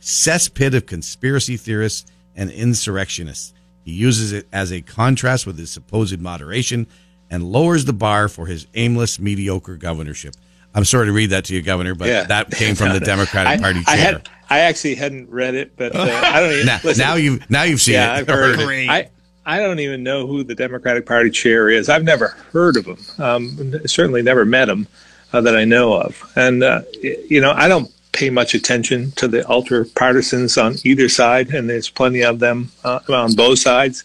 cesspit 0.01 0.75
of 0.75 0.85
conspiracy 0.85 1.57
theorists 1.57 2.09
and 2.35 2.51
insurrectionists. 2.51 3.53
He 3.83 3.91
uses 3.91 4.31
it 4.31 4.47
as 4.53 4.71
a 4.71 4.81
contrast 4.81 5.47
with 5.47 5.57
his 5.57 5.71
supposed 5.71 6.19
moderation 6.19 6.85
and 7.29 7.51
lowers 7.51 7.85
the 7.85 7.93
bar 7.93 8.27
for 8.27 8.45
his 8.45 8.67
aimless, 8.75 9.19
mediocre 9.19 9.77
governorship. 9.77 10.35
I'm 10.73 10.85
sorry 10.85 11.07
to 11.07 11.11
read 11.13 11.31
that 11.31 11.45
to 11.45 11.53
you, 11.53 11.61
Governor, 11.61 11.95
but 11.95 12.07
Yeah. 12.07 12.23
that 12.23 12.51
came 12.51 12.75
from 12.75 12.93
the 12.93 12.99
Democratic 13.13 13.59
I, 13.59 13.61
Party 13.61 13.81
I 13.87 13.95
chair. 13.95 14.05
had 14.13 14.29
I 14.49 14.59
actually 14.59 14.95
hadn't 14.95 15.29
read 15.29 15.55
it, 15.55 15.77
but 15.77 15.95
uh, 15.95 16.01
I 16.01 16.39
don't 16.41 16.51
even 16.53 16.65
now, 16.65 16.79
listen, 16.83 17.01
now 17.05 17.15
you 17.15 17.39
now 17.49 17.63
you've 17.63 17.81
seen 17.81 17.93
yeah, 17.95 18.15
it. 18.15 18.19
I've 18.21 18.27
heard 18.27 18.59
or 18.59 18.71
it. 18.71 18.89
I 18.89 19.09
I 19.45 19.59
don't 19.59 19.79
even 19.79 20.03
know 20.03 20.27
who 20.27 20.43
the 20.43 20.55
Democratic 20.55 21.05
Party 21.05 21.29
chair 21.29 21.69
is. 21.69 21.89
I've 21.89 22.03
never 22.03 22.29
heard 22.51 22.77
of 22.77 22.85
him. 22.85 22.97
Um, 23.17 23.87
certainly 23.87 24.21
never 24.21 24.45
met 24.45 24.69
him 24.69 24.87
uh, 25.33 25.41
that 25.41 25.57
I 25.57 25.65
know 25.65 25.93
of. 25.93 26.21
And 26.35 26.63
uh, 26.63 26.81
you 27.01 27.41
know, 27.41 27.51
I 27.51 27.67
don't 27.67 27.89
pay 28.11 28.29
much 28.29 28.53
attention 28.53 29.11
to 29.13 29.27
the 29.27 29.49
ultra 29.49 29.85
partisans 29.85 30.57
on 30.57 30.75
either 30.83 31.07
side, 31.09 31.49
and 31.53 31.69
there's 31.69 31.89
plenty 31.89 32.21
of 32.23 32.39
them 32.39 32.71
uh, 32.83 32.99
on 33.09 33.33
both 33.35 33.59
sides. 33.59 34.03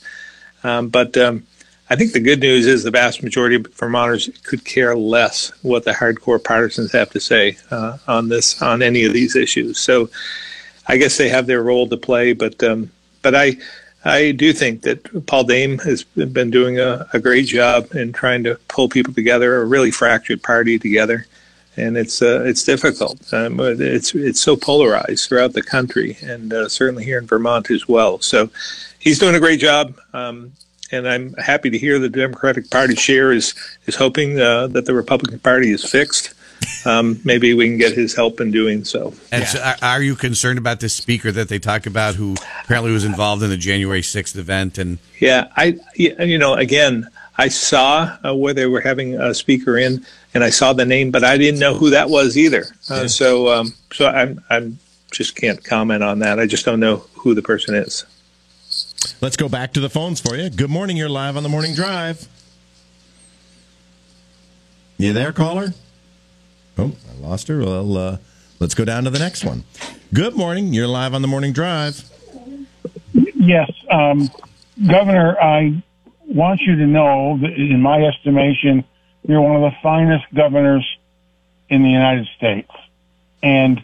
Um, 0.64 0.88
but 0.88 1.16
um, 1.16 1.44
I 1.88 1.94
think 1.94 2.12
the 2.12 2.20
good 2.20 2.40
news 2.40 2.66
is 2.66 2.82
the 2.82 2.90
vast 2.90 3.22
majority 3.22 3.56
of 3.56 3.66
Vermonters 3.74 4.28
could 4.42 4.64
care 4.64 4.96
less 4.96 5.52
what 5.62 5.84
the 5.84 5.92
hardcore 5.92 6.42
partisans 6.42 6.90
have 6.92 7.10
to 7.10 7.20
say 7.20 7.56
uh, 7.70 7.98
on 8.08 8.28
this 8.28 8.60
on 8.60 8.82
any 8.82 9.04
of 9.04 9.12
these 9.12 9.36
issues. 9.36 9.78
So 9.78 10.10
I 10.88 10.96
guess 10.96 11.16
they 11.16 11.28
have 11.28 11.46
their 11.46 11.62
role 11.62 11.88
to 11.88 11.96
play, 11.96 12.32
but 12.32 12.60
um, 12.62 12.90
but 13.22 13.34
I 13.34 13.56
I 14.04 14.32
do 14.32 14.52
think 14.52 14.82
that 14.82 15.26
Paul 15.26 15.44
Dame 15.44 15.78
has 15.78 16.02
been 16.02 16.50
doing 16.50 16.78
a, 16.78 17.08
a 17.12 17.20
great 17.20 17.46
job 17.46 17.94
in 17.94 18.12
trying 18.12 18.44
to 18.44 18.56
pull 18.68 18.88
people 18.88 19.14
together, 19.14 19.60
a 19.60 19.64
really 19.64 19.90
fractured 19.90 20.42
party 20.42 20.78
together, 20.78 21.26
and 21.76 21.96
it's 21.96 22.20
uh, 22.20 22.42
it's 22.44 22.64
difficult. 22.64 23.32
Um, 23.32 23.60
it's 23.60 24.12
it's 24.14 24.40
so 24.40 24.56
polarized 24.56 25.28
throughout 25.28 25.52
the 25.52 25.62
country, 25.62 26.18
and 26.22 26.52
uh, 26.52 26.68
certainly 26.68 27.04
here 27.04 27.18
in 27.18 27.26
Vermont 27.26 27.70
as 27.70 27.86
well. 27.86 28.20
So 28.20 28.50
he's 28.98 29.20
doing 29.20 29.36
a 29.36 29.40
great 29.40 29.60
job. 29.60 30.00
Um, 30.12 30.52
and 30.96 31.08
I'm 31.08 31.34
happy 31.34 31.70
to 31.70 31.78
hear 31.78 31.98
the 31.98 32.08
Democratic 32.08 32.70
Party 32.70 32.94
chair 32.94 33.32
is 33.32 33.54
is 33.86 33.94
hoping 33.94 34.40
uh, 34.40 34.66
that 34.68 34.86
the 34.86 34.94
Republican 34.94 35.38
Party 35.38 35.70
is 35.72 35.84
fixed. 35.84 36.34
um, 36.86 37.20
maybe 37.24 37.52
we 37.52 37.68
can 37.68 37.76
get 37.76 37.92
his 37.92 38.14
help 38.14 38.40
in 38.40 38.50
doing 38.50 38.82
so. 38.84 39.12
And 39.30 39.46
so 39.46 39.60
are, 39.60 39.76
are 39.82 40.02
you 40.02 40.16
concerned 40.16 40.58
about 40.58 40.80
this 40.80 40.94
speaker 40.94 41.30
that 41.30 41.48
they 41.48 41.58
talk 41.58 41.86
about 41.86 42.14
who 42.14 42.34
apparently 42.64 42.92
was 42.92 43.04
involved 43.04 43.42
in 43.42 43.50
the 43.50 43.58
January 43.58 44.00
6th 44.00 44.36
event? 44.36 44.78
And 44.78 44.98
Yeah, 45.20 45.48
I 45.56 45.78
you 45.94 46.38
know 46.38 46.54
again, 46.54 47.08
I 47.38 47.48
saw 47.48 48.16
uh, 48.24 48.34
where 48.34 48.54
they 48.54 48.66
were 48.66 48.80
having 48.80 49.20
a 49.20 49.34
speaker 49.34 49.76
in, 49.76 50.04
and 50.32 50.42
I 50.42 50.50
saw 50.50 50.72
the 50.72 50.86
name, 50.86 51.10
but 51.10 51.24
I 51.24 51.36
didn't 51.36 51.60
know 51.60 51.74
who 51.74 51.90
that 51.90 52.08
was 52.08 52.36
either. 52.38 52.64
Uh, 52.88 53.06
So 53.08 53.52
um, 53.52 53.74
so 53.92 54.08
I'm 54.08 54.42
I'm 54.48 54.78
just 55.10 55.36
can't 55.36 55.62
comment 55.62 56.02
on 56.02 56.18
that. 56.20 56.38
I 56.38 56.46
just 56.46 56.64
don't 56.64 56.80
know 56.80 57.04
who 57.14 57.34
the 57.34 57.42
person 57.42 57.74
is. 57.74 58.04
Let's 59.20 59.36
go 59.36 59.48
back 59.48 59.72
to 59.74 59.80
the 59.80 59.90
phones 59.90 60.20
for 60.20 60.36
you. 60.36 60.50
Good 60.50 60.70
morning. 60.70 60.96
You're 60.96 61.08
live 61.08 61.36
on 61.36 61.42
the 61.42 61.48
morning 61.48 61.74
drive. 61.74 62.28
You 64.98 65.12
there, 65.12 65.32
caller? 65.32 65.74
Oh, 66.78 66.92
I 67.10 67.20
lost 67.20 67.48
her. 67.48 67.60
Well, 67.60 67.96
uh, 67.96 68.16
let's 68.60 68.74
go 68.74 68.84
down 68.84 69.04
to 69.04 69.10
the 69.10 69.18
next 69.18 69.44
one. 69.44 69.64
Good 70.12 70.34
morning. 70.34 70.72
You're 70.72 70.86
live 70.86 71.14
on 71.14 71.22
the 71.22 71.28
morning 71.28 71.52
drive. 71.52 72.02
Yes, 73.12 73.70
um, 73.90 74.30
Governor, 74.86 75.40
I 75.40 75.82
want 76.26 76.60
you 76.60 76.76
to 76.76 76.86
know 76.86 77.38
that 77.40 77.52
in 77.52 77.80
my 77.80 78.02
estimation, 78.02 78.84
you're 79.26 79.40
one 79.40 79.56
of 79.56 79.62
the 79.62 79.76
finest 79.82 80.24
governors 80.34 80.86
in 81.68 81.82
the 81.82 81.88
United 81.90 82.26
States. 82.36 82.70
And 83.42 83.82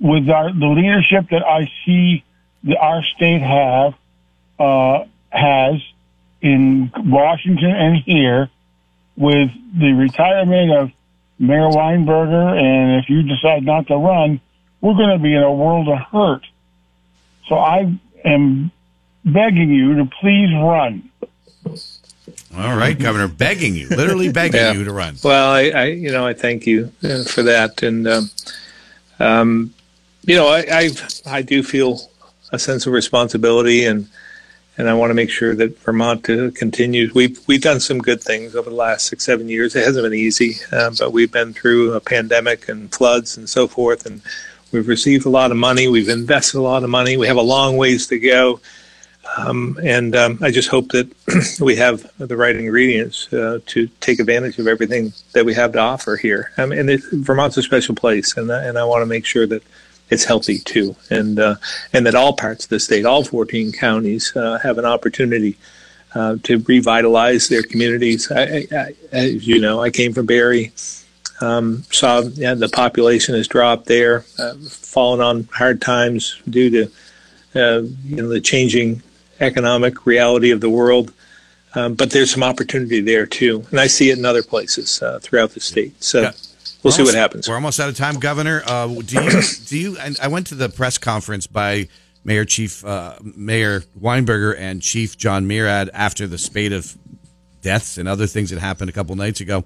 with 0.00 0.28
our, 0.28 0.52
the 0.52 0.66
leadership 0.66 1.30
that 1.30 1.44
I 1.44 1.70
see 1.84 2.24
our 2.78 3.02
state 3.16 3.40
have, 3.40 3.94
uh, 4.58 5.04
has 5.30 5.74
in 6.42 6.90
Washington 6.96 7.70
and 7.70 7.96
here, 8.04 8.50
with 9.16 9.50
the 9.78 9.92
retirement 9.92 10.70
of 10.72 10.90
Mayor 11.38 11.68
Weinberger, 11.70 12.58
and 12.58 13.02
if 13.02 13.08
you 13.10 13.22
decide 13.22 13.62
not 13.64 13.86
to 13.88 13.96
run, 13.96 14.40
we're 14.80 14.94
going 14.94 15.16
to 15.16 15.22
be 15.22 15.34
in 15.34 15.42
a 15.42 15.52
world 15.52 15.88
of 15.88 15.98
hurt. 15.98 16.42
So 17.48 17.56
I 17.56 17.98
am 18.24 18.70
begging 19.24 19.70
you 19.70 19.96
to 19.96 20.04
please 20.20 20.52
run. 20.54 21.10
all 22.56 22.76
right, 22.76 22.98
Governor, 22.98 23.28
begging 23.28 23.74
you, 23.74 23.88
literally 23.88 24.30
begging 24.30 24.60
Yeah. 24.60 24.72
you 24.72 24.84
to 24.84 24.92
run. 24.92 25.16
Well, 25.24 25.50
I, 25.50 25.70
I 25.70 25.84
you 25.86 26.10
know 26.12 26.26
I 26.26 26.34
thank 26.34 26.66
you 26.66 26.92
uh, 27.02 27.24
for 27.24 27.42
that, 27.44 27.82
and 27.82 28.06
um, 28.06 28.30
um, 29.18 29.74
you 30.24 30.36
know 30.36 30.48
I, 30.48 30.64
I 30.70 30.90
I 31.26 31.42
do 31.42 31.62
feel 31.62 32.00
a 32.52 32.58
sense 32.58 32.86
of 32.86 32.92
responsibility, 32.92 33.84
and 33.84 34.08
and 34.78 34.88
I 34.88 34.94
want 34.94 35.10
to 35.10 35.14
make 35.14 35.30
sure 35.30 35.54
that 35.54 35.78
Vermont 35.80 36.28
uh, 36.28 36.50
continues. 36.54 37.14
We've 37.14 37.40
we've 37.46 37.62
done 37.62 37.80
some 37.80 37.98
good 37.98 38.22
things 38.22 38.54
over 38.54 38.70
the 38.70 38.76
last 38.76 39.06
six 39.06 39.24
seven 39.24 39.48
years. 39.48 39.74
It 39.74 39.84
hasn't 39.84 40.04
been 40.04 40.14
easy, 40.14 40.56
uh, 40.72 40.90
but 40.98 41.12
we've 41.12 41.32
been 41.32 41.52
through 41.52 41.94
a 41.94 42.00
pandemic 42.00 42.68
and 42.68 42.92
floods 42.92 43.36
and 43.36 43.48
so 43.48 43.66
forth, 43.66 44.06
and 44.06 44.20
we've 44.72 44.88
received 44.88 45.26
a 45.26 45.30
lot 45.30 45.50
of 45.50 45.56
money. 45.56 45.88
We've 45.88 46.08
invested 46.08 46.58
a 46.58 46.62
lot 46.62 46.84
of 46.84 46.90
money. 46.90 47.16
We 47.16 47.26
have 47.26 47.36
a 47.36 47.42
long 47.42 47.76
ways 47.76 48.06
to 48.08 48.18
go. 48.18 48.60
Um, 49.36 49.78
and 49.82 50.14
um, 50.14 50.38
I 50.40 50.50
just 50.50 50.68
hope 50.68 50.90
that 50.90 51.12
we 51.60 51.76
have 51.76 52.10
the 52.18 52.36
right 52.36 52.54
ingredients 52.54 53.32
uh, 53.32 53.58
to 53.66 53.88
take 54.00 54.20
advantage 54.20 54.58
of 54.58 54.68
everything 54.68 55.12
that 55.32 55.44
we 55.44 55.52
have 55.54 55.72
to 55.72 55.80
offer 55.80 56.16
here. 56.16 56.52
Mean, 56.56 56.72
and 56.72 56.90
it, 56.90 57.02
Vermont's 57.12 57.56
a 57.56 57.62
special 57.62 57.94
place, 57.94 58.36
and 58.36 58.50
and 58.50 58.78
I 58.78 58.84
want 58.84 59.02
to 59.02 59.06
make 59.06 59.26
sure 59.26 59.46
that 59.46 59.62
it's 60.10 60.24
healthy 60.24 60.58
too, 60.58 60.96
and 61.10 61.38
uh, 61.38 61.56
and 61.92 62.06
that 62.06 62.14
all 62.14 62.32
parts 62.34 62.64
of 62.64 62.70
the 62.70 62.80
state, 62.80 63.04
all 63.04 63.24
14 63.24 63.72
counties, 63.72 64.34
uh, 64.36 64.58
have 64.58 64.78
an 64.78 64.84
opportunity 64.84 65.56
uh, 66.14 66.36
to 66.44 66.58
revitalize 66.58 67.48
their 67.48 67.62
communities. 67.62 68.30
I, 68.30 68.66
I, 68.72 68.94
I, 69.12 69.20
you 69.24 69.60
know, 69.60 69.82
I 69.82 69.90
came 69.90 70.12
from 70.14 70.26
Barre, 70.26 70.72
Um, 71.40 71.82
saw 71.90 72.22
yeah, 72.34 72.54
the 72.54 72.68
population 72.68 73.34
has 73.34 73.48
dropped 73.48 73.86
there, 73.86 74.24
uh, 74.38 74.54
fallen 74.70 75.20
on 75.20 75.48
hard 75.52 75.82
times 75.82 76.40
due 76.48 76.70
to 76.70 76.82
uh, 77.54 77.82
you 78.04 78.16
know 78.16 78.28
the 78.28 78.40
changing 78.40 79.02
economic 79.40 80.06
reality 80.06 80.50
of 80.50 80.60
the 80.60 80.70
world. 80.70 81.12
Um, 81.74 81.92
but 81.94 82.10
there's 82.10 82.30
some 82.30 82.42
opportunity 82.42 83.02
there 83.02 83.26
too, 83.26 83.66
and 83.70 83.78
I 83.78 83.86
see 83.86 84.10
it 84.10 84.16
in 84.16 84.24
other 84.24 84.42
places 84.42 85.02
uh, 85.02 85.18
throughout 85.20 85.50
the 85.50 85.60
state. 85.60 86.02
So 86.02 86.22
Yeah. 86.22 86.32
We'll 86.86 86.92
see 86.92 87.02
what 87.02 87.14
happens. 87.14 87.48
We're 87.48 87.56
almost 87.56 87.80
out 87.80 87.88
of 87.88 87.96
time, 87.96 88.20
Governor. 88.20 88.62
Uh, 88.64 88.86
do 88.86 89.22
you 89.22 89.42
do 89.66 89.78
you? 89.78 89.96
I 90.22 90.28
went 90.28 90.46
to 90.48 90.54
the 90.54 90.68
press 90.68 90.98
conference 90.98 91.46
by 91.46 91.88
Mayor 92.24 92.44
Chief 92.44 92.84
uh, 92.84 93.16
Mayor 93.22 93.80
Weinberger 94.00 94.56
and 94.58 94.80
Chief 94.80 95.18
Jon 95.18 95.46
Murad 95.46 95.90
after 95.92 96.26
the 96.26 96.38
spate 96.38 96.72
of 96.72 96.96
deaths 97.60 97.98
and 97.98 98.08
other 98.08 98.26
things 98.26 98.50
that 98.50 98.60
happened 98.60 98.88
a 98.88 98.92
couple 98.92 99.16
nights 99.16 99.40
ago. 99.40 99.64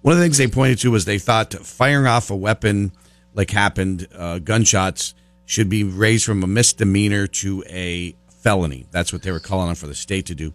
One 0.00 0.12
of 0.12 0.18
the 0.18 0.24
things 0.24 0.38
they 0.38 0.48
pointed 0.48 0.78
to 0.80 0.90
was 0.90 1.04
they 1.04 1.18
thought 1.18 1.52
firing 1.52 2.06
off 2.06 2.30
a 2.30 2.36
weapon 2.36 2.92
like 3.34 3.50
happened, 3.50 4.08
uh, 4.16 4.38
gunshots, 4.38 5.14
should 5.44 5.68
be 5.68 5.84
raised 5.84 6.24
from 6.24 6.42
a 6.42 6.46
misdemeanor 6.46 7.26
to 7.26 7.62
a 7.68 8.16
felony. 8.40 8.86
That's 8.90 9.12
what 9.12 9.22
they 9.22 9.30
were 9.30 9.40
calling 9.40 9.68
on 9.68 9.74
for 9.74 9.86
the 9.86 9.94
state 9.94 10.26
to 10.26 10.34
do. 10.34 10.54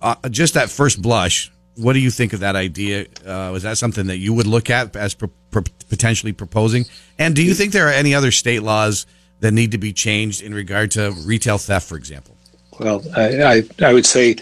Uh, 0.00 0.14
just 0.30 0.56
at 0.56 0.70
first 0.70 1.02
blush, 1.02 1.51
what 1.76 1.94
do 1.94 2.00
you 2.00 2.10
think 2.10 2.32
of 2.32 2.40
that 2.40 2.56
idea? 2.56 3.06
Uh, 3.24 3.50
was 3.52 3.62
that 3.62 3.78
something 3.78 4.06
that 4.06 4.18
you 4.18 4.34
would 4.34 4.46
look 4.46 4.70
at 4.70 4.94
as 4.96 5.14
pro- 5.14 5.30
pro- 5.50 5.62
potentially 5.88 6.32
proposing? 6.32 6.84
And 7.18 7.34
do 7.34 7.42
you 7.42 7.54
think 7.54 7.72
there 7.72 7.88
are 7.88 7.92
any 7.92 8.14
other 8.14 8.30
state 8.30 8.62
laws 8.62 9.06
that 9.40 9.52
need 9.52 9.72
to 9.72 9.78
be 9.78 9.92
changed 9.92 10.42
in 10.42 10.54
regard 10.54 10.90
to 10.92 11.12
retail 11.24 11.58
theft, 11.58 11.88
for 11.88 11.96
example? 11.96 12.36
Well, 12.78 13.02
I, 13.16 13.42
I, 13.42 13.62
I 13.80 13.92
would 13.92 14.06
say 14.06 14.36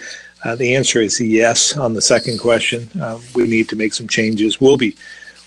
uh, 0.45 0.57
the 0.57 0.75
answer 0.75 1.01
is 1.01 1.21
yes 1.21 1.77
on 1.77 1.95
the 1.95 2.03
second 2.03 2.38
question. 2.38 2.88
Uh, 3.01 3.19
we 3.35 3.47
need 3.47 3.69
to 3.71 3.77
make 3.77 3.95
some 3.95 4.09
changes. 4.09 4.61
We'll 4.61 4.77
be 4.77 4.97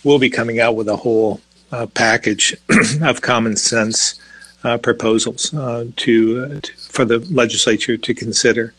we'll 0.04 0.20
be 0.20 0.30
coming 0.30 0.60
out 0.60 0.76
with 0.76 0.88
a 0.88 0.96
whole 0.96 1.42
uh, 1.72 1.88
package 1.88 2.56
of 3.02 3.22
common 3.22 3.56
sense 3.56 4.20
uh, 4.64 4.78
proposals 4.78 5.54
uh, 5.54 5.86
to, 5.98 6.60
to 6.60 6.74
for 6.78 7.06
the 7.06 7.20
legislature 7.32 7.98
to 7.98 8.14
consider. 8.14 8.74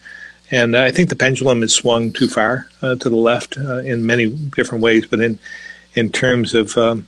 And 0.51 0.77
I 0.77 0.91
think 0.91 1.09
the 1.09 1.17
pendulum 1.17 1.63
has 1.63 1.75
swung 1.75 2.13
too 2.13 2.29
far 2.29 2.69
uh, 2.83 2.97
to 2.97 3.09
the 3.09 3.17
left 3.17 3.57
uh, 3.57 3.79
in 3.79 4.05
many 4.05 4.29
different 4.29 4.83
ways, 4.83 5.07
but 5.07 5.21
in 5.21 5.39
in 5.95 6.11
terms 6.11 6.55
of 6.55 6.77
um, 6.77 7.07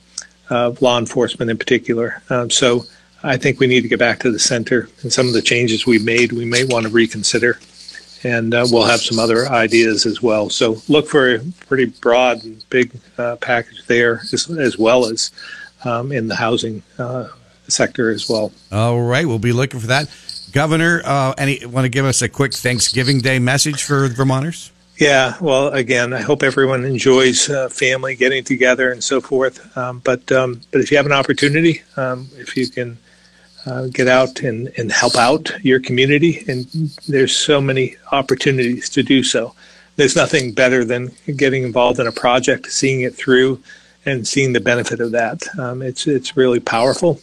uh, 0.49 0.73
law 0.81 0.97
enforcement 0.97 1.51
in 1.51 1.57
particular. 1.57 2.21
Um, 2.29 2.49
so 2.49 2.85
I 3.23 3.37
think 3.37 3.59
we 3.59 3.67
need 3.67 3.81
to 3.81 3.87
get 3.87 3.99
back 3.99 4.19
to 4.19 4.31
the 4.31 4.39
center. 4.39 4.89
And 5.01 5.11
some 5.11 5.27
of 5.27 5.33
the 5.33 5.41
changes 5.41 5.85
we've 5.85 6.05
made, 6.05 6.31
we 6.31 6.45
may 6.45 6.63
want 6.63 6.85
to 6.85 6.91
reconsider. 6.91 7.59
And 8.23 8.53
uh, 8.53 8.65
we'll 8.71 8.85
have 8.85 9.01
some 9.01 9.19
other 9.19 9.47
ideas 9.47 10.05
as 10.05 10.21
well. 10.21 10.49
So 10.49 10.81
look 10.87 11.07
for 11.07 11.35
a 11.35 11.39
pretty 11.67 11.85
broad 11.85 12.43
and 12.43 12.67
big 12.69 12.91
uh, 13.17 13.35
package 13.35 13.85
there, 13.85 14.21
as, 14.33 14.49
as 14.49 14.77
well 14.77 15.05
as 15.05 15.31
um, 15.85 16.11
in 16.11 16.27
the 16.27 16.35
housing 16.35 16.81
uh, 16.97 17.27
sector 17.67 18.09
as 18.09 18.27
well. 18.27 18.51
All 18.71 19.01
right, 19.01 19.27
we'll 19.27 19.37
be 19.37 19.53
looking 19.53 19.79
for 19.79 19.87
that. 19.87 20.09
Governor, 20.51 21.01
uh, 21.03 21.33
any 21.37 21.65
want 21.65 21.85
to 21.85 21.89
give 21.89 22.05
us 22.05 22.21
a 22.21 22.29
quick 22.29 22.53
Thanksgiving 22.53 23.19
Day 23.19 23.39
message 23.39 23.83
for 23.83 24.07
Vermonters? 24.07 24.71
Yeah, 24.97 25.35
well, 25.39 25.67
again, 25.67 26.11
I 26.11 26.21
hope 26.21 26.41
everyone 26.41 26.83
enjoys 26.83 27.49
uh, 27.49 27.69
family 27.69 28.15
getting 28.15 28.43
together 28.43 28.91
and 28.91 29.03
so 29.03 29.21
forth. 29.21 29.77
Um, 29.77 29.99
but 29.99 30.31
um, 30.31 30.61
but 30.71 30.81
if 30.81 30.89
you 30.89 30.97
have 30.97 31.05
an 31.05 31.11
opportunity, 31.11 31.83
um, 31.97 32.27
if 32.37 32.57
you 32.57 32.67
can 32.67 32.97
uh, 33.67 33.87
get 33.87 34.07
out 34.07 34.41
and, 34.41 34.71
and 34.77 34.91
help 34.91 35.15
out 35.15 35.51
your 35.63 35.79
community, 35.79 36.43
and 36.47 36.65
there's 37.07 37.35
so 37.35 37.61
many 37.61 37.95
opportunities 38.11 38.89
to 38.89 39.03
do 39.03 39.23
so. 39.23 39.53
There's 39.97 40.15
nothing 40.15 40.53
better 40.53 40.85
than 40.85 41.11
getting 41.35 41.63
involved 41.63 41.99
in 41.99 42.07
a 42.07 42.11
project, 42.11 42.71
seeing 42.71 43.01
it 43.01 43.13
through, 43.13 43.61
and 44.05 44.27
seeing 44.27 44.53
the 44.53 44.61
benefit 44.61 44.99
of 44.99 45.11
that. 45.11 45.43
Um, 45.59 45.81
it's 45.81 46.07
it's 46.07 46.37
really 46.37 46.59
powerful, 46.59 47.19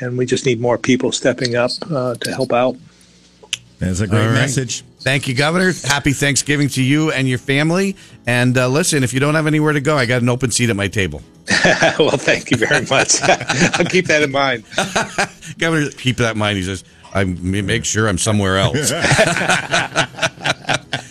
and 0.00 0.18
we 0.18 0.26
just 0.26 0.46
need 0.46 0.60
more 0.60 0.78
people 0.78 1.12
stepping 1.12 1.56
up 1.56 1.70
uh, 1.90 2.14
to 2.16 2.34
help 2.34 2.52
out. 2.52 2.76
That's 3.78 4.00
a 4.00 4.06
great 4.06 4.20
All 4.20 4.26
right. 4.28 4.34
message. 4.34 4.82
Thank 5.00 5.28
you, 5.28 5.34
Governor. 5.34 5.72
Happy 5.84 6.12
Thanksgiving 6.12 6.68
to 6.70 6.82
you 6.82 7.12
and 7.12 7.28
your 7.28 7.38
family. 7.38 7.94
And 8.26 8.56
uh, 8.56 8.68
listen, 8.68 9.04
if 9.04 9.12
you 9.12 9.20
don't 9.20 9.34
have 9.34 9.46
anywhere 9.46 9.72
to 9.72 9.80
go, 9.80 9.96
I 9.96 10.06
got 10.06 10.22
an 10.22 10.28
open 10.28 10.50
seat 10.50 10.70
at 10.70 10.76
my 10.76 10.88
table. 10.88 11.22
well, 11.98 12.10
thank 12.10 12.50
you 12.50 12.56
very 12.56 12.84
much. 12.86 13.16
I'll 13.22 13.84
keep 13.84 14.06
that 14.06 14.22
in 14.22 14.32
mind. 14.32 14.64
Governor, 15.58 15.90
keep 15.90 16.16
that 16.16 16.32
in 16.32 16.38
mind. 16.38 16.56
He 16.56 16.64
says, 16.64 16.82
I 17.14 17.24
make 17.24 17.84
sure 17.84 18.08
I'm 18.08 18.18
somewhere 18.18 18.58
else. 18.58 18.90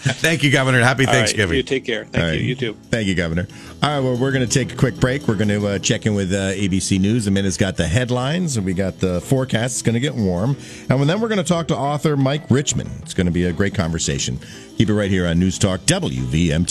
Thank 0.21 0.43
you, 0.43 0.51
Governor. 0.51 0.81
Happy 0.81 1.03
All 1.03 1.07
right, 1.07 1.17
Thanksgiving. 1.17 1.57
you 1.57 1.63
take 1.63 1.83
care. 1.83 2.05
Thank 2.05 2.23
All 2.23 2.29
you. 2.31 2.37
right. 2.37 2.41
You 2.41 2.55
too. 2.55 2.73
Thank 2.91 3.07
you, 3.07 3.15
Governor. 3.15 3.47
All 3.81 3.89
right, 3.89 3.99
well, 3.99 4.15
we're 4.15 4.31
going 4.31 4.47
to 4.47 4.53
take 4.53 4.71
a 4.71 4.75
quick 4.75 4.99
break. 4.99 5.27
We're 5.27 5.35
going 5.35 5.47
to 5.47 5.65
uh, 5.67 5.79
check 5.79 6.05
in 6.05 6.13
with 6.13 6.31
uh, 6.31 6.51
ABC 6.53 6.99
News. 6.99 7.25
A 7.25 7.31
minute's 7.31 7.57
got 7.57 7.75
the 7.75 7.87
headlines, 7.87 8.55
and 8.55 8.65
we 8.65 8.75
got 8.75 8.99
the 8.99 9.19
forecast. 9.21 9.75
It's 9.75 9.81
going 9.81 9.95
to 9.95 9.99
get 9.99 10.13
warm. 10.13 10.57
And 10.89 11.09
then 11.09 11.21
we're 11.21 11.27
going 11.27 11.39
to 11.39 11.43
talk 11.43 11.67
to 11.69 11.75
author 11.77 12.15
Mike 12.15 12.51
Richmond. 12.51 12.91
It's 13.01 13.15
going 13.15 13.25
to 13.25 13.31
be 13.33 13.45
a 13.45 13.51
great 13.53 13.73
conversation. 13.73 14.39
Keep 14.77 14.89
it 14.89 14.93
right 14.93 15.09
here 15.09 15.25
on 15.25 15.39
News 15.39 15.57
Talk 15.57 15.81
WVMT. 15.81 16.61